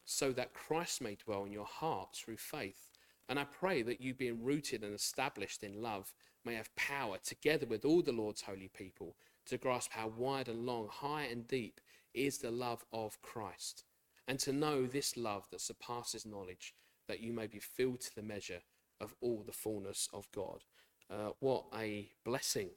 [0.04, 2.90] so that Christ may dwell in your hearts through faith.
[3.28, 6.12] And I pray that you, being rooted and established in love,
[6.44, 10.66] may have power, together with all the Lord's holy people, to grasp how wide and
[10.66, 11.80] long, high and deep
[12.12, 13.84] is the love of Christ,
[14.28, 16.74] and to know this love that surpasses knowledge,
[17.08, 18.60] that you may be filled to the measure
[19.00, 20.64] of all the fullness of God.
[21.10, 22.70] Uh, what a blessing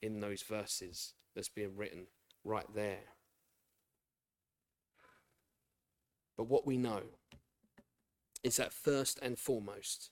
[0.00, 2.06] in those verses that's being written
[2.44, 3.04] right there.
[6.36, 7.02] But what we know
[8.42, 10.10] is that first and foremost,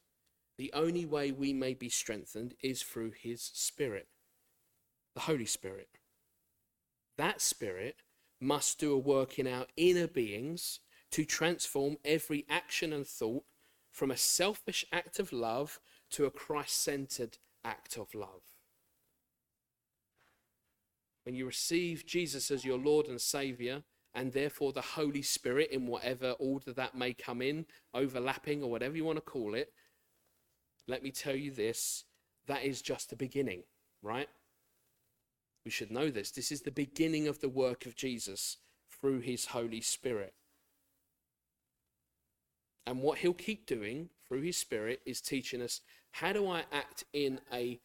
[0.58, 4.08] the only way we may be strengthened is through His Spirit,
[5.14, 5.88] the Holy Spirit.
[7.16, 7.96] That Spirit
[8.40, 10.80] must do a work in our inner beings
[11.12, 13.44] to transform every action and thought
[13.90, 15.80] from a selfish act of love
[16.10, 18.42] to a Christ centered act of love.
[21.24, 23.82] When you receive Jesus as your Lord and Savior,
[24.14, 28.96] and therefore the Holy Spirit, in whatever order that may come in, overlapping or whatever
[28.96, 29.72] you want to call it,
[30.88, 32.04] let me tell you this
[32.46, 33.62] that is just the beginning,
[34.02, 34.28] right?
[35.64, 36.30] We should know this.
[36.30, 38.56] This is the beginning of the work of Jesus
[38.90, 40.34] through his Holy Spirit.
[42.86, 45.80] And what he'll keep doing through his Spirit is teaching us
[46.12, 47.80] how do I act in a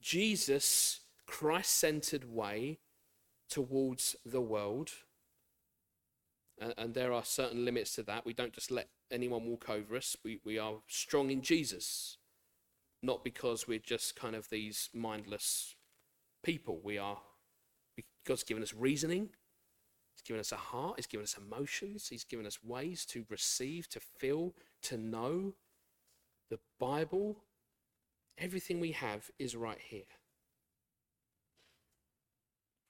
[0.00, 2.78] Jesus, Christ centered way
[3.50, 4.90] towards the world
[6.60, 8.24] and, and there are certain limits to that.
[8.24, 10.16] We don't just let anyone walk over us.
[10.24, 12.18] We, we are strong in Jesus,
[13.02, 15.74] not because we're just kind of these mindless
[16.42, 16.80] people.
[16.82, 17.18] We are,
[18.26, 19.30] God's given us reasoning,
[20.14, 23.88] He's given us a heart, He's given us emotions, He's given us ways to receive,
[23.90, 25.54] to feel, to know.
[26.48, 27.38] The Bible,
[28.38, 30.02] everything we have is right here.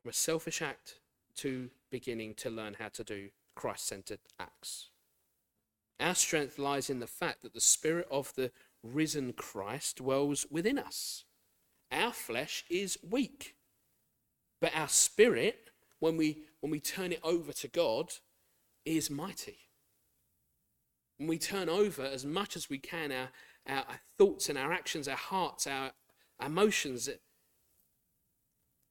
[0.02, 0.96] From a selfish act
[1.36, 4.90] to beginning to learn how to do Christ centered acts.
[5.98, 8.52] Our strength lies in the fact that the Spirit of the
[8.82, 11.24] risen Christ dwells within us.
[11.90, 13.56] Our flesh is weak,
[14.60, 18.12] but our spirit, when we, when we turn it over to God,
[18.84, 19.58] is mighty.
[21.18, 23.28] When we turn over as much as we can our,
[23.68, 25.92] our, thoughts and our actions, our hearts, our
[26.44, 27.20] emotions, it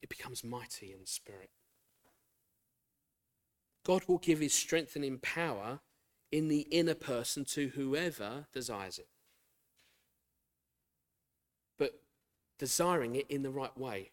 [0.09, 1.51] becomes mighty in spirit.
[3.85, 5.79] God will give his strengthening power
[6.31, 9.07] in the inner person to whoever desires it.
[11.77, 11.99] But
[12.57, 14.11] desiring it in the right way.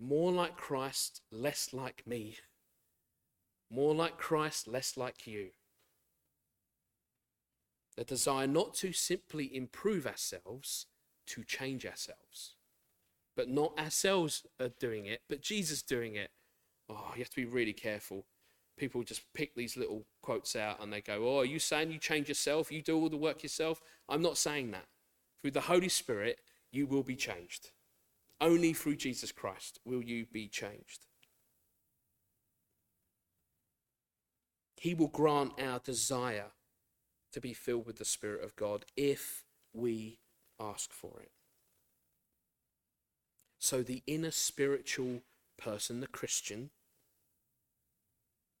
[0.00, 2.36] More like Christ, less like me.
[3.70, 5.50] More like Christ, less like you.
[7.96, 10.86] The desire not to simply improve ourselves,
[11.26, 12.54] to change ourselves.
[13.36, 16.30] But not ourselves are doing it, but Jesus doing it
[16.88, 18.24] oh, you have to be really careful.
[18.76, 21.98] People just pick these little quotes out and they go, oh, are you saying you
[21.98, 22.70] change yourself?
[22.70, 23.80] You do all the work yourself?
[24.08, 24.86] I'm not saying that.
[25.40, 27.70] Through the Holy Spirit, you will be changed.
[28.40, 31.06] Only through Jesus Christ will you be changed.
[34.76, 36.52] He will grant our desire
[37.32, 40.18] to be filled with the Spirit of God if we
[40.60, 41.30] ask for it.
[43.58, 45.22] So, the inner spiritual
[45.58, 46.70] person, the Christian,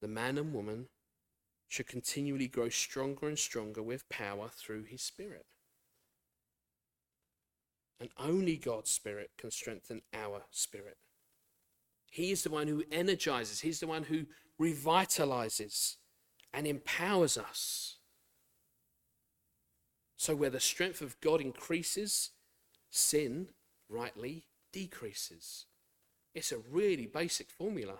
[0.00, 0.86] the man and woman
[1.68, 5.46] should continually grow stronger and stronger with power through his Spirit.
[7.98, 10.98] And only God's Spirit can strengthen our spirit.
[12.10, 14.26] He is the one who energizes, He's the one who
[14.60, 15.96] revitalizes
[16.52, 17.96] and empowers us.
[20.16, 22.30] So, where the strength of God increases,
[22.90, 23.48] sin
[23.88, 25.66] rightly decreases.
[26.34, 27.98] It's a really basic formula.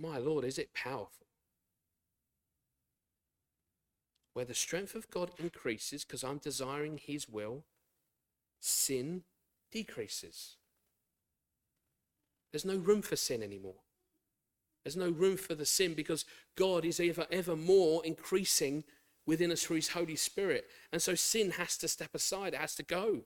[0.00, 1.26] My Lord, is it powerful?
[4.32, 7.64] Where the strength of God increases because I'm desiring His will,
[8.60, 9.24] sin
[9.70, 10.56] decreases.
[12.50, 13.82] There's no room for sin anymore.
[14.84, 16.24] There's no room for the sin because
[16.56, 18.84] God is ever, ever more increasing
[19.26, 20.66] within us through His Holy Spirit.
[20.92, 23.24] And so sin has to step aside, it has to go.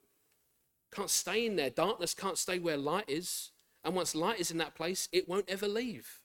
[0.93, 1.70] Can't stay in there.
[1.70, 3.53] Darkness can't stay where light is.
[3.85, 6.20] And once light is in that place, it won't ever leave.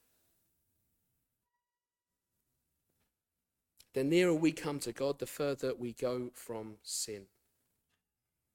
[3.93, 7.23] The nearer we come to God, the further we go from sin.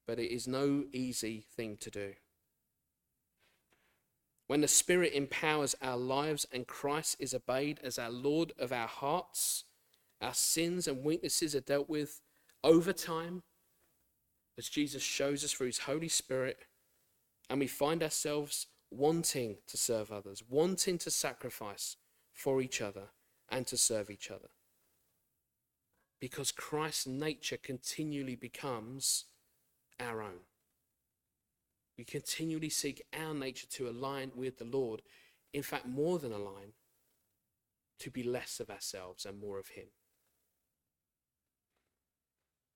[0.07, 2.15] But it is no easy thing to do.
[4.47, 8.87] When the Spirit empowers our lives and Christ is obeyed as our Lord of our
[8.87, 9.65] hearts,
[10.21, 12.21] our sins and weaknesses are dealt with
[12.63, 13.43] over time,
[14.57, 16.59] as Jesus shows us through his Holy Spirit,
[17.51, 21.97] and we find ourselves wanting to serve others, wanting to sacrifice
[22.33, 23.09] for each other
[23.49, 24.49] and to serve each other.
[26.21, 29.25] Because Christ's nature continually becomes
[30.01, 30.47] our own.
[31.99, 35.03] We continually seek our nature to align with the Lord.
[35.53, 36.73] In fact, more than align,
[38.01, 39.87] to be less of ourselves and more of Him.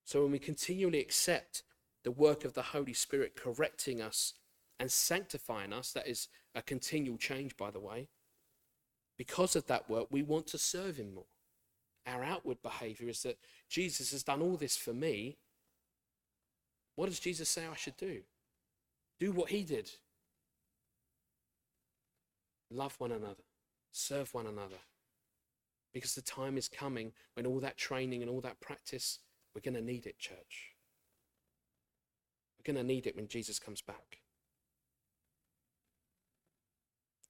[0.05, 1.63] So when we continually accept
[2.05, 4.35] the work of the Holy Spirit correcting us
[4.79, 5.93] and sanctifying us.
[5.93, 8.09] That is a continual change, by the way.
[9.17, 11.27] Because of that work, we want to serve Him more.
[12.07, 13.39] Our outward behavior is that
[13.69, 15.37] Jesus has done all this for me.
[16.95, 18.21] What does Jesus say I should do?
[19.21, 19.91] Do what He did.
[22.71, 23.45] Love one another,
[23.93, 24.79] serve one another.
[25.93, 29.21] Because the time is coming when all that training and all that practice,
[29.55, 30.75] we're going to need it, church.
[32.59, 34.19] We're going to need it when Jesus comes back.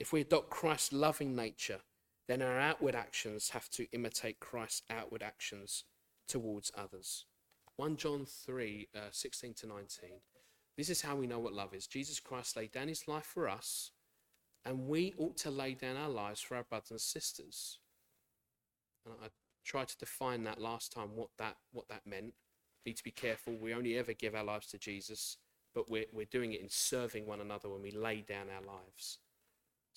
[0.00, 1.80] If we adopt Christ's loving nature,
[2.28, 5.84] then our outward actions have to imitate Christ's outward actions
[6.28, 7.24] towards others.
[7.76, 10.10] 1 John 3 uh, 16 to 19.
[10.76, 11.86] This is how we know what love is.
[11.86, 13.92] Jesus Christ laid down his life for us,
[14.64, 17.78] and we ought to lay down our lives for our brothers and sisters.
[19.06, 19.28] And I
[19.64, 22.34] tried to define that last time, what that, what that meant.
[22.84, 23.56] Need to be careful.
[23.60, 25.38] We only ever give our lives to Jesus,
[25.74, 29.18] but we're, we're doing it in serving one another when we lay down our lives.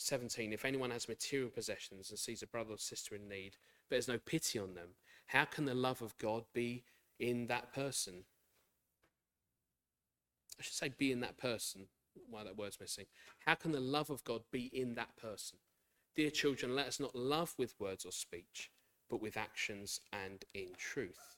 [0.02, 3.58] 17 If anyone has material possessions and sees a brother or sister in need,
[3.90, 4.90] but has no pity on them,
[5.28, 6.84] how can the love of God be
[7.20, 8.26] in that person?
[10.60, 11.88] I should say, be in that person.
[12.30, 13.06] Why that word's missing.
[13.46, 15.60] How can the love of God be in that person?
[16.16, 18.70] Dear children, let us not love with words or speech,
[19.10, 21.38] but with actions and in truth.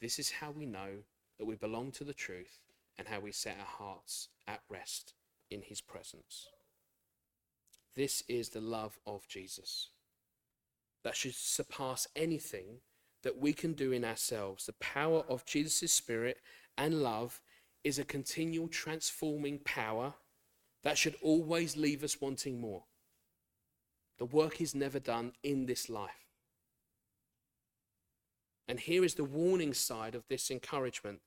[0.00, 1.02] This is how we know
[1.38, 2.60] that we belong to the truth
[2.96, 5.14] and how we set our hearts at rest
[5.50, 6.48] in his presence.
[7.94, 9.90] This is the love of Jesus
[11.04, 12.80] that should surpass anything
[13.22, 14.66] that we can do in ourselves.
[14.66, 16.38] The power of Jesus' Spirit
[16.76, 17.40] and love
[17.84, 20.14] is a continual transforming power
[20.82, 22.84] that should always leave us wanting more.
[24.18, 26.10] The work is never done in this life.
[28.66, 31.20] And here is the warning side of this encouragement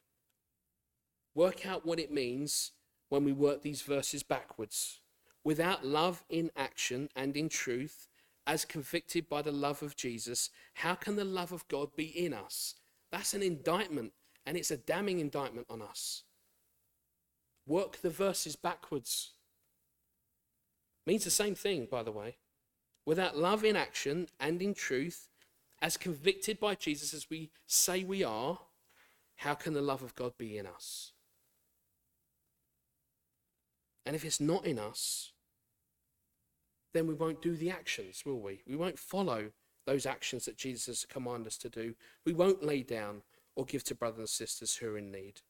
[1.36, 2.72] work out what it means
[3.10, 5.02] when we work these verses backwards.
[5.48, 8.10] Without love in action and in truth,
[8.46, 12.34] as convicted by the love of Jesus, how can the love of God be in
[12.34, 12.76] us?
[13.14, 14.12] That's an indictment,
[14.46, 16.24] and it's a damning indictment on us.
[17.66, 19.36] Work the verses backwards.
[21.06, 22.36] Means the same thing, by the way.
[23.06, 25.30] Without love in action and in truth,
[25.82, 28.60] as convicted by Jesus as we say we are,
[29.38, 31.14] how can the love of God be in us?
[34.06, 35.32] And if it's not in us,
[36.98, 38.62] then we won't do the actions, will we?
[38.68, 39.52] We won't follow
[39.86, 41.94] those actions that Jesus has commanded us to do.
[42.26, 43.22] We won't lay down
[43.56, 45.42] or give to brothers and sisters who are in need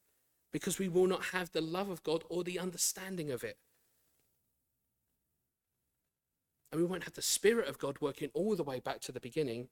[0.52, 3.56] because we will not have the love of God or the understanding of it.
[6.70, 9.20] And we won't have the Spirit of God working all the way back to the
[9.20, 9.68] beginning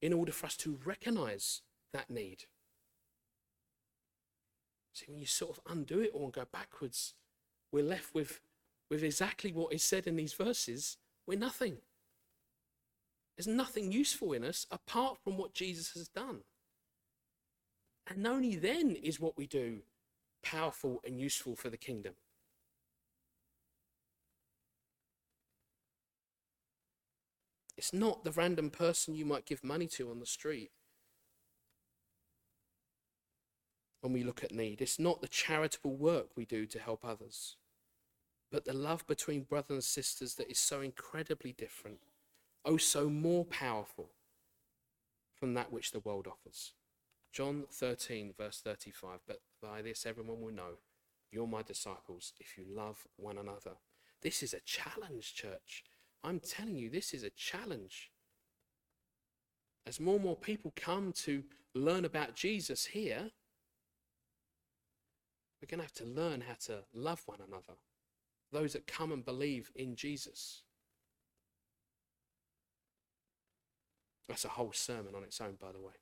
[0.00, 1.62] in order for us to recognize
[1.92, 2.44] that need.
[4.94, 7.14] See, when you sort of undo it all and go backwards,
[7.72, 8.40] we're left with,
[8.90, 10.96] with exactly what is said in these verses.
[11.26, 11.78] We're nothing.
[13.36, 16.40] There's nothing useful in us apart from what Jesus has done.
[18.06, 19.82] And only then is what we do
[20.42, 22.14] powerful and useful for the kingdom.
[27.76, 30.70] It's not the random person you might give money to on the street.
[34.00, 37.56] When we look at need, it's not the charitable work we do to help others,
[38.54, 41.98] but the love between brothers and sisters that is so incredibly different,
[42.64, 44.10] oh, so more powerful
[45.34, 46.72] from that which the world offers.
[47.32, 49.18] John 13, verse 35.
[49.26, 50.78] But by this everyone will know
[51.32, 53.72] you're my disciples if you love one another.
[54.22, 55.82] This is a challenge, church.
[56.22, 58.12] I'm telling you, this is a challenge.
[59.84, 61.42] As more and more people come to
[61.74, 63.32] learn about Jesus here,
[65.60, 67.74] we're going to have to learn how to love one another.
[68.54, 70.62] Those that come and believe in Jesus.
[74.28, 75.92] That's a whole sermon on its own, by the way.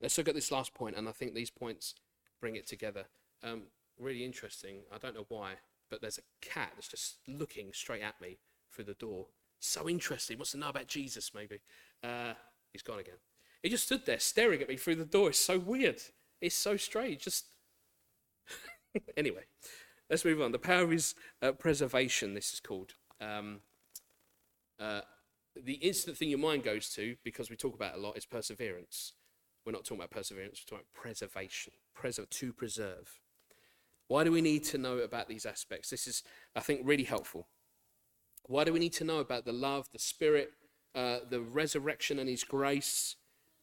[0.00, 1.94] Let's look at this last point, and I think these points
[2.40, 3.06] bring it together.
[3.42, 3.62] Um,
[3.98, 4.82] really interesting.
[4.94, 5.54] I don't know why
[5.94, 8.38] but there's a cat that's just looking straight at me
[8.72, 9.26] through the door.
[9.60, 10.38] So interesting.
[10.38, 11.60] Wants to know about Jesus, maybe.
[12.02, 12.34] Uh,
[12.72, 13.14] he's gone again.
[13.62, 15.28] He just stood there staring at me through the door.
[15.28, 16.02] It's so weird.
[16.40, 17.22] It's so strange.
[17.22, 17.46] Just
[19.16, 19.44] anyway,
[20.10, 20.52] let's move on.
[20.52, 22.34] The power is uh, preservation.
[22.34, 22.94] This is called.
[23.20, 23.60] Um,
[24.80, 25.00] uh,
[25.56, 29.12] the instant thing your mind goes to, because we talk about a lot, is perseverance.
[29.64, 30.60] We're not talking about perseverance.
[30.60, 31.72] We're talking about preservation.
[31.94, 33.20] Preserve to preserve.
[34.08, 35.90] Why do we need to know about these aspects?
[35.90, 36.22] This is,
[36.54, 37.48] I think, really helpful.
[38.46, 40.50] Why do we need to know about the love, the spirit,
[40.94, 43.16] uh, the resurrection, and His grace?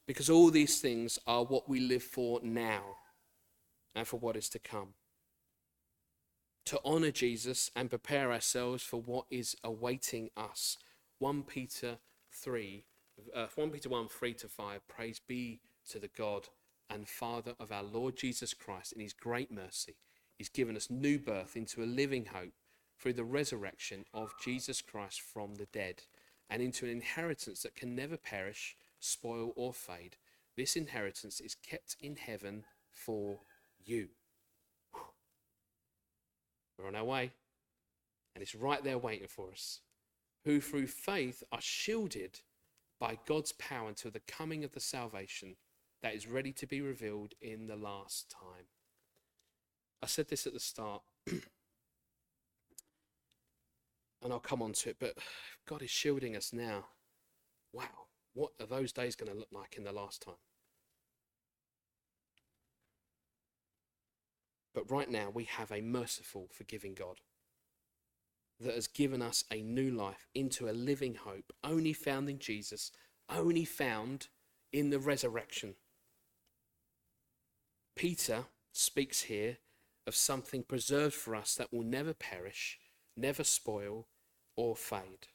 [0.08, 2.96] Because all these things are what we live for now
[3.94, 4.96] and for what is to come.
[6.66, 10.78] To honor Jesus and prepare ourselves for what is awaiting us.
[11.20, 11.98] 1 Peter
[12.32, 12.86] 3,
[13.36, 14.88] uh, 1 Peter 1 3 to 5.
[14.88, 15.60] Praise be
[15.90, 16.48] to the God
[16.90, 19.96] and Father of our Lord Jesus Christ in His great mercy
[20.42, 22.54] He's given us new birth into a living hope
[22.98, 26.02] through the resurrection of Jesus Christ from the dead
[26.50, 30.16] and into an inheritance that can never perish, spoil, or fade.
[30.58, 33.42] This inheritance is kept in heaven for
[33.86, 34.08] you.
[36.82, 37.32] We're on our way,
[38.34, 39.82] and it's right there waiting for us.
[40.46, 42.40] Who through faith are shielded
[43.00, 45.56] by God's power until the coming of the salvation
[46.02, 48.66] that is ready to be revealed in the last time.
[50.02, 51.44] I said this at the start, and
[54.24, 55.18] I'll come on to it, but
[55.68, 56.86] God is shielding us now.
[57.72, 60.36] Wow, what are those days going to look like in the last time?
[64.74, 67.20] But right now, we have a merciful, forgiving God
[68.60, 72.92] that has given us a new life into a living hope, only found in Jesus,
[73.30, 74.28] only found
[74.72, 75.76] in the resurrection.
[77.96, 79.58] Peter speaks here
[80.08, 82.80] of something preserved for us that will never perish,
[83.18, 84.08] never spoil,
[84.56, 85.28] or fade.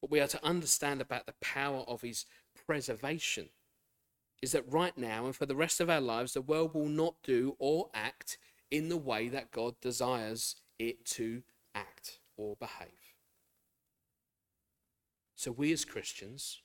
[0.00, 2.24] What we are to understand about the power of his
[2.66, 3.50] preservation
[4.42, 7.14] is that right now and for the rest of our lives, the world will not
[7.22, 8.38] do or act
[8.70, 11.42] in the way that God desires it to
[11.74, 13.14] act or behave.
[15.34, 16.62] So, we as Christians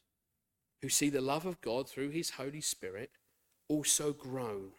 [0.82, 3.11] who see the love of God through his Holy Spirit
[3.67, 4.71] also groan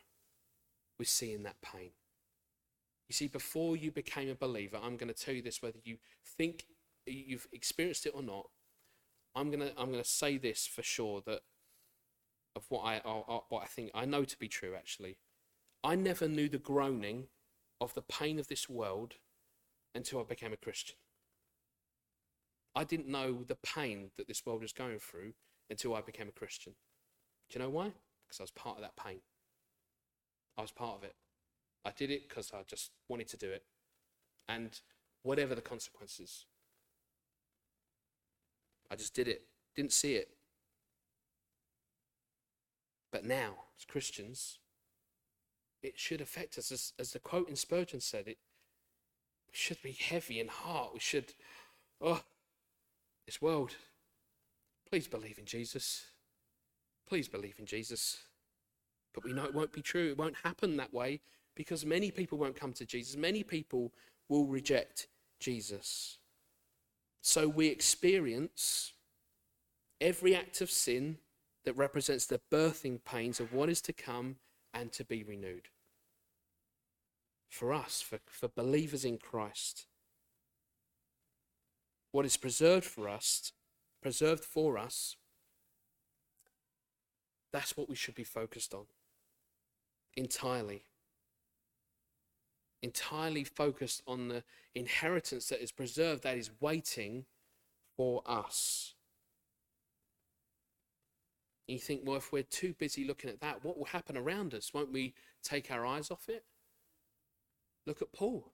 [0.99, 1.91] with seeing that pain.
[3.09, 5.97] You see, before you became a believer, I'm going to tell you this whether you
[6.25, 6.67] think
[7.07, 8.49] you've experienced it or not.
[9.35, 11.41] I'm going to, I'm going to say this for sure that
[12.57, 12.99] of what I,
[13.49, 15.19] what I think I know to be true actually.
[15.85, 17.27] I never knew the groaning
[17.81, 19.15] of the pain of this world
[19.95, 20.97] until I became a Christian.
[22.75, 25.35] I didn't know the pain that this world was going through
[25.71, 26.75] until I became a Christian.
[27.49, 27.93] Do you know why?
[28.27, 29.21] Because I was part of that pain.
[30.59, 31.15] I was part of it.
[31.85, 33.65] I did it because I just wanted to do it.
[34.49, 34.81] And
[35.23, 36.47] whatever the consequences,
[38.91, 39.43] I just did it.
[39.75, 40.36] Didn't see it.
[43.13, 44.59] But now, as Christians,
[45.83, 46.73] it should affect us.
[46.73, 48.39] As, as the quote in Spurgeon said, it
[49.53, 50.91] should be heavy in heart.
[50.95, 51.33] We should,
[52.01, 52.23] oh,
[53.25, 53.73] this world,
[54.89, 56.07] please believe in Jesus.
[57.09, 58.19] Please believe in Jesus.
[59.15, 60.11] But we know it won't be true.
[60.11, 61.21] It won't happen that way
[61.55, 63.17] because many people won't come to Jesus.
[63.17, 63.93] Many people
[64.29, 65.07] will reject
[65.41, 66.19] Jesus.
[67.23, 68.93] So we experience
[70.01, 71.19] every act of sin
[71.67, 74.37] that represents the birthing pains of what is to come
[74.73, 75.69] and to be renewed.
[77.51, 79.87] For us, for, for believers in Christ,
[82.13, 83.53] what is preserved for us,
[84.01, 85.17] preserved for us,
[87.53, 88.87] that's what we should be focused on
[90.17, 90.85] entirely.
[92.83, 94.45] Entirely focused on the
[94.75, 97.25] inheritance that is preserved, that is waiting
[97.97, 98.96] for us.
[101.67, 104.73] You think, well, if we're too busy looking at that, what will happen around us?
[104.73, 106.45] Won't we take our eyes off it?
[107.87, 108.53] Look at Paul.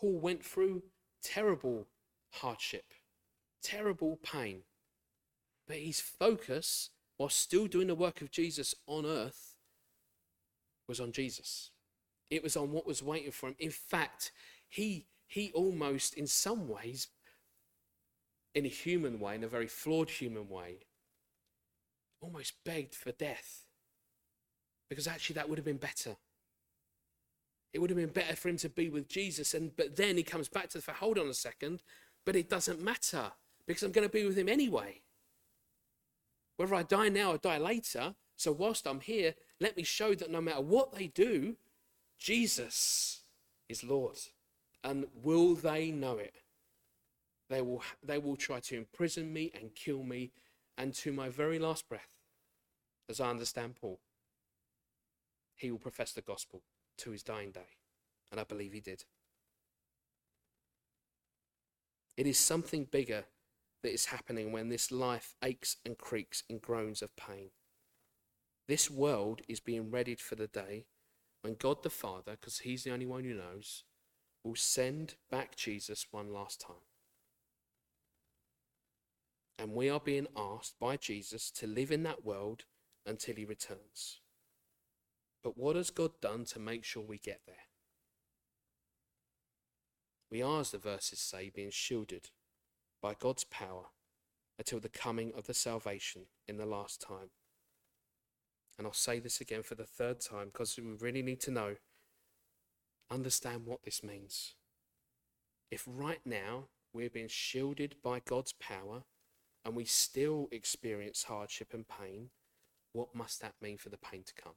[0.00, 0.82] Paul went through
[1.22, 1.86] terrible
[2.30, 2.94] hardship,
[3.62, 4.62] terrible pain,
[5.66, 9.56] but his focus, while still doing the work of Jesus on earth,
[10.88, 11.70] was on Jesus.
[12.30, 13.56] It was on what was waiting for him.
[13.58, 14.32] In fact,
[14.68, 17.08] he, he almost, in some ways,
[18.58, 20.78] in a human way, in a very flawed human way,
[22.20, 23.62] almost begged for death.
[24.90, 26.16] Because actually, that would have been better.
[27.72, 29.54] It would have been better for him to be with Jesus.
[29.54, 31.82] And but then he comes back to the fact, hold on a second,
[32.24, 33.32] but it doesn't matter
[33.66, 35.02] because I'm going to be with him anyway.
[36.56, 40.30] Whether I die now or die later, so whilst I'm here, let me show that
[40.30, 41.56] no matter what they do,
[42.18, 43.20] Jesus
[43.68, 44.18] is Lord.
[44.82, 46.34] And will they know it?
[47.48, 50.32] They will, they will try to imprison me and kill me,
[50.76, 52.14] and to my very last breath,
[53.08, 54.00] as I understand Paul,
[55.56, 56.62] he will profess the gospel
[56.98, 57.76] to his dying day.
[58.30, 59.04] And I believe he did.
[62.16, 63.24] It is something bigger
[63.82, 67.50] that is happening when this life aches and creaks in groans of pain.
[68.66, 70.86] This world is being readied for the day
[71.42, 73.84] when God the Father, because he's the only one who knows,
[74.44, 76.87] will send back Jesus one last time.
[79.58, 82.64] And we are being asked by Jesus to live in that world
[83.04, 84.20] until he returns.
[85.42, 87.56] But what has God done to make sure we get there?
[90.30, 92.30] We are, as the verses say, being shielded
[93.00, 93.86] by God's power
[94.58, 97.30] until the coming of the salvation in the last time.
[98.76, 101.76] And I'll say this again for the third time because we really need to know,
[103.10, 104.54] understand what this means.
[105.70, 109.04] If right now we're being shielded by God's power
[109.68, 112.30] and we still experience hardship and pain,
[112.94, 114.54] what must that mean for the pain to come?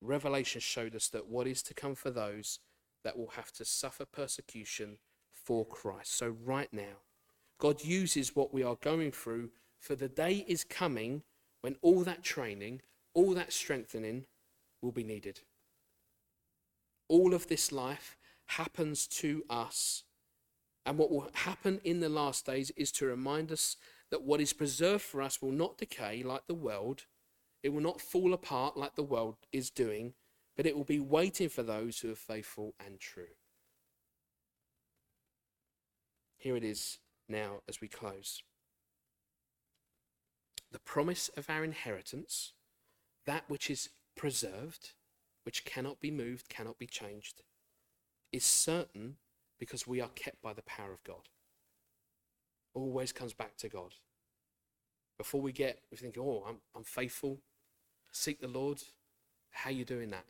[0.00, 2.58] Revelation showed us that what is to come for those
[3.04, 4.98] that will have to suffer persecution
[5.30, 6.18] for Christ.
[6.18, 7.04] So, right now,
[7.58, 11.22] God uses what we are going through, for the day is coming
[11.60, 12.80] when all that training,
[13.14, 14.26] all that strengthening
[14.82, 15.42] will be needed.
[17.06, 18.16] All of this life
[18.46, 20.02] happens to us.
[20.86, 23.76] And what will happen in the last days is to remind us
[24.10, 27.04] that what is preserved for us will not decay like the world
[27.62, 30.14] it will not fall apart like the world is doing,
[30.56, 33.34] but it will be waiting for those who are faithful and true.
[36.38, 38.42] Here it is now as we close.
[40.72, 42.52] The promise of our inheritance,
[43.26, 44.92] that which is preserved,
[45.44, 47.42] which cannot be moved, cannot be changed,
[48.32, 49.16] is certain
[49.60, 51.28] because we are kept by the power of God.
[52.74, 53.94] Always comes back to God.
[55.18, 57.42] Before we get, we think, oh, I'm, I'm faithful,
[58.10, 58.82] seek the Lord.
[59.50, 60.24] How are you doing that?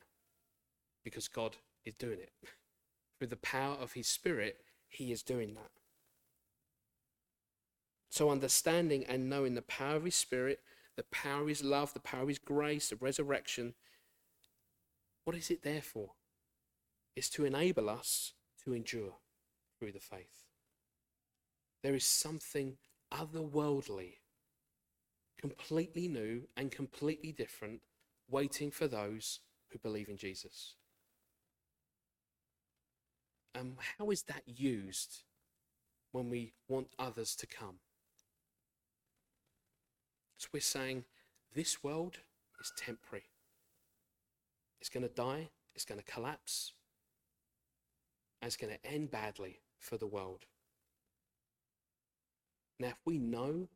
[1.05, 2.33] Because God is doing it.
[3.19, 4.59] Through the power of His Spirit,
[4.89, 5.71] He is doing that.
[8.11, 10.59] So, understanding and knowing the power of His Spirit,
[10.97, 13.75] the power of His love, the power of His grace, the resurrection,
[15.25, 16.13] what is it there for?
[17.15, 18.33] It's to enable us
[18.65, 19.15] to endure
[19.79, 20.47] through the faith.
[21.83, 22.77] There is something
[23.13, 24.15] otherworldly
[25.41, 27.81] completely new and completely different,
[28.29, 30.75] waiting for those who believe in Jesus.
[33.55, 35.23] And how is that used
[36.13, 37.77] when we want others to come?
[40.37, 41.05] So we're saying
[41.55, 42.19] this world
[42.61, 43.25] is temporary.
[44.81, 46.73] It's going to die, it's going to collapse,
[48.41, 50.47] and it's going to end badly for the world.
[52.79, 53.69] Now, if we know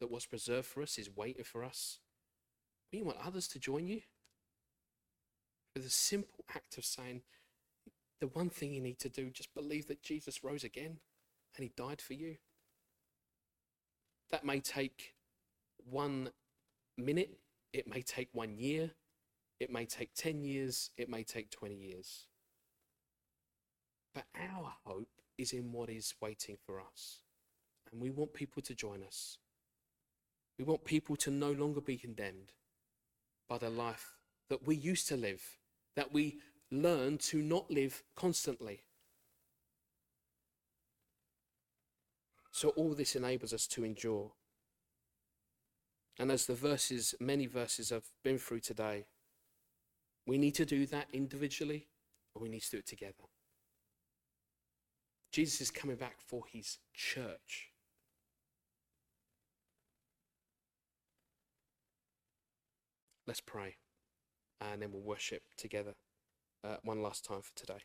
[0.00, 1.98] that what's preserved for us is waiting for us,
[2.92, 4.02] we want others to join you.
[5.74, 7.22] For the simple act of saying,
[8.20, 10.98] the one thing you need to do, just believe that Jesus rose again
[11.56, 12.36] and he died for you.
[14.30, 15.14] That may take
[15.90, 16.30] one
[16.96, 17.38] minute,
[17.72, 18.92] it may take one year,
[19.58, 22.26] it may take 10 years, it may take 20 years.
[24.14, 25.08] But our hope
[25.38, 27.18] is in what is waiting for us.
[27.90, 29.38] And we want people to join us.
[30.58, 32.52] We want people to no longer be condemned
[33.48, 34.16] by the life
[34.48, 35.42] that we used to live,
[35.96, 36.38] that we
[36.70, 38.82] learn to not live constantly.
[42.50, 44.32] So all this enables us to endure.
[46.18, 49.06] And as the verses, many verses have been through today,
[50.26, 51.88] we need to do that individually
[52.34, 53.24] or we need to do it together.
[55.32, 57.70] Jesus is coming back for his church.
[63.26, 63.76] Let's pray
[64.60, 65.94] and then we'll worship together
[66.62, 67.82] uh, one last time for today.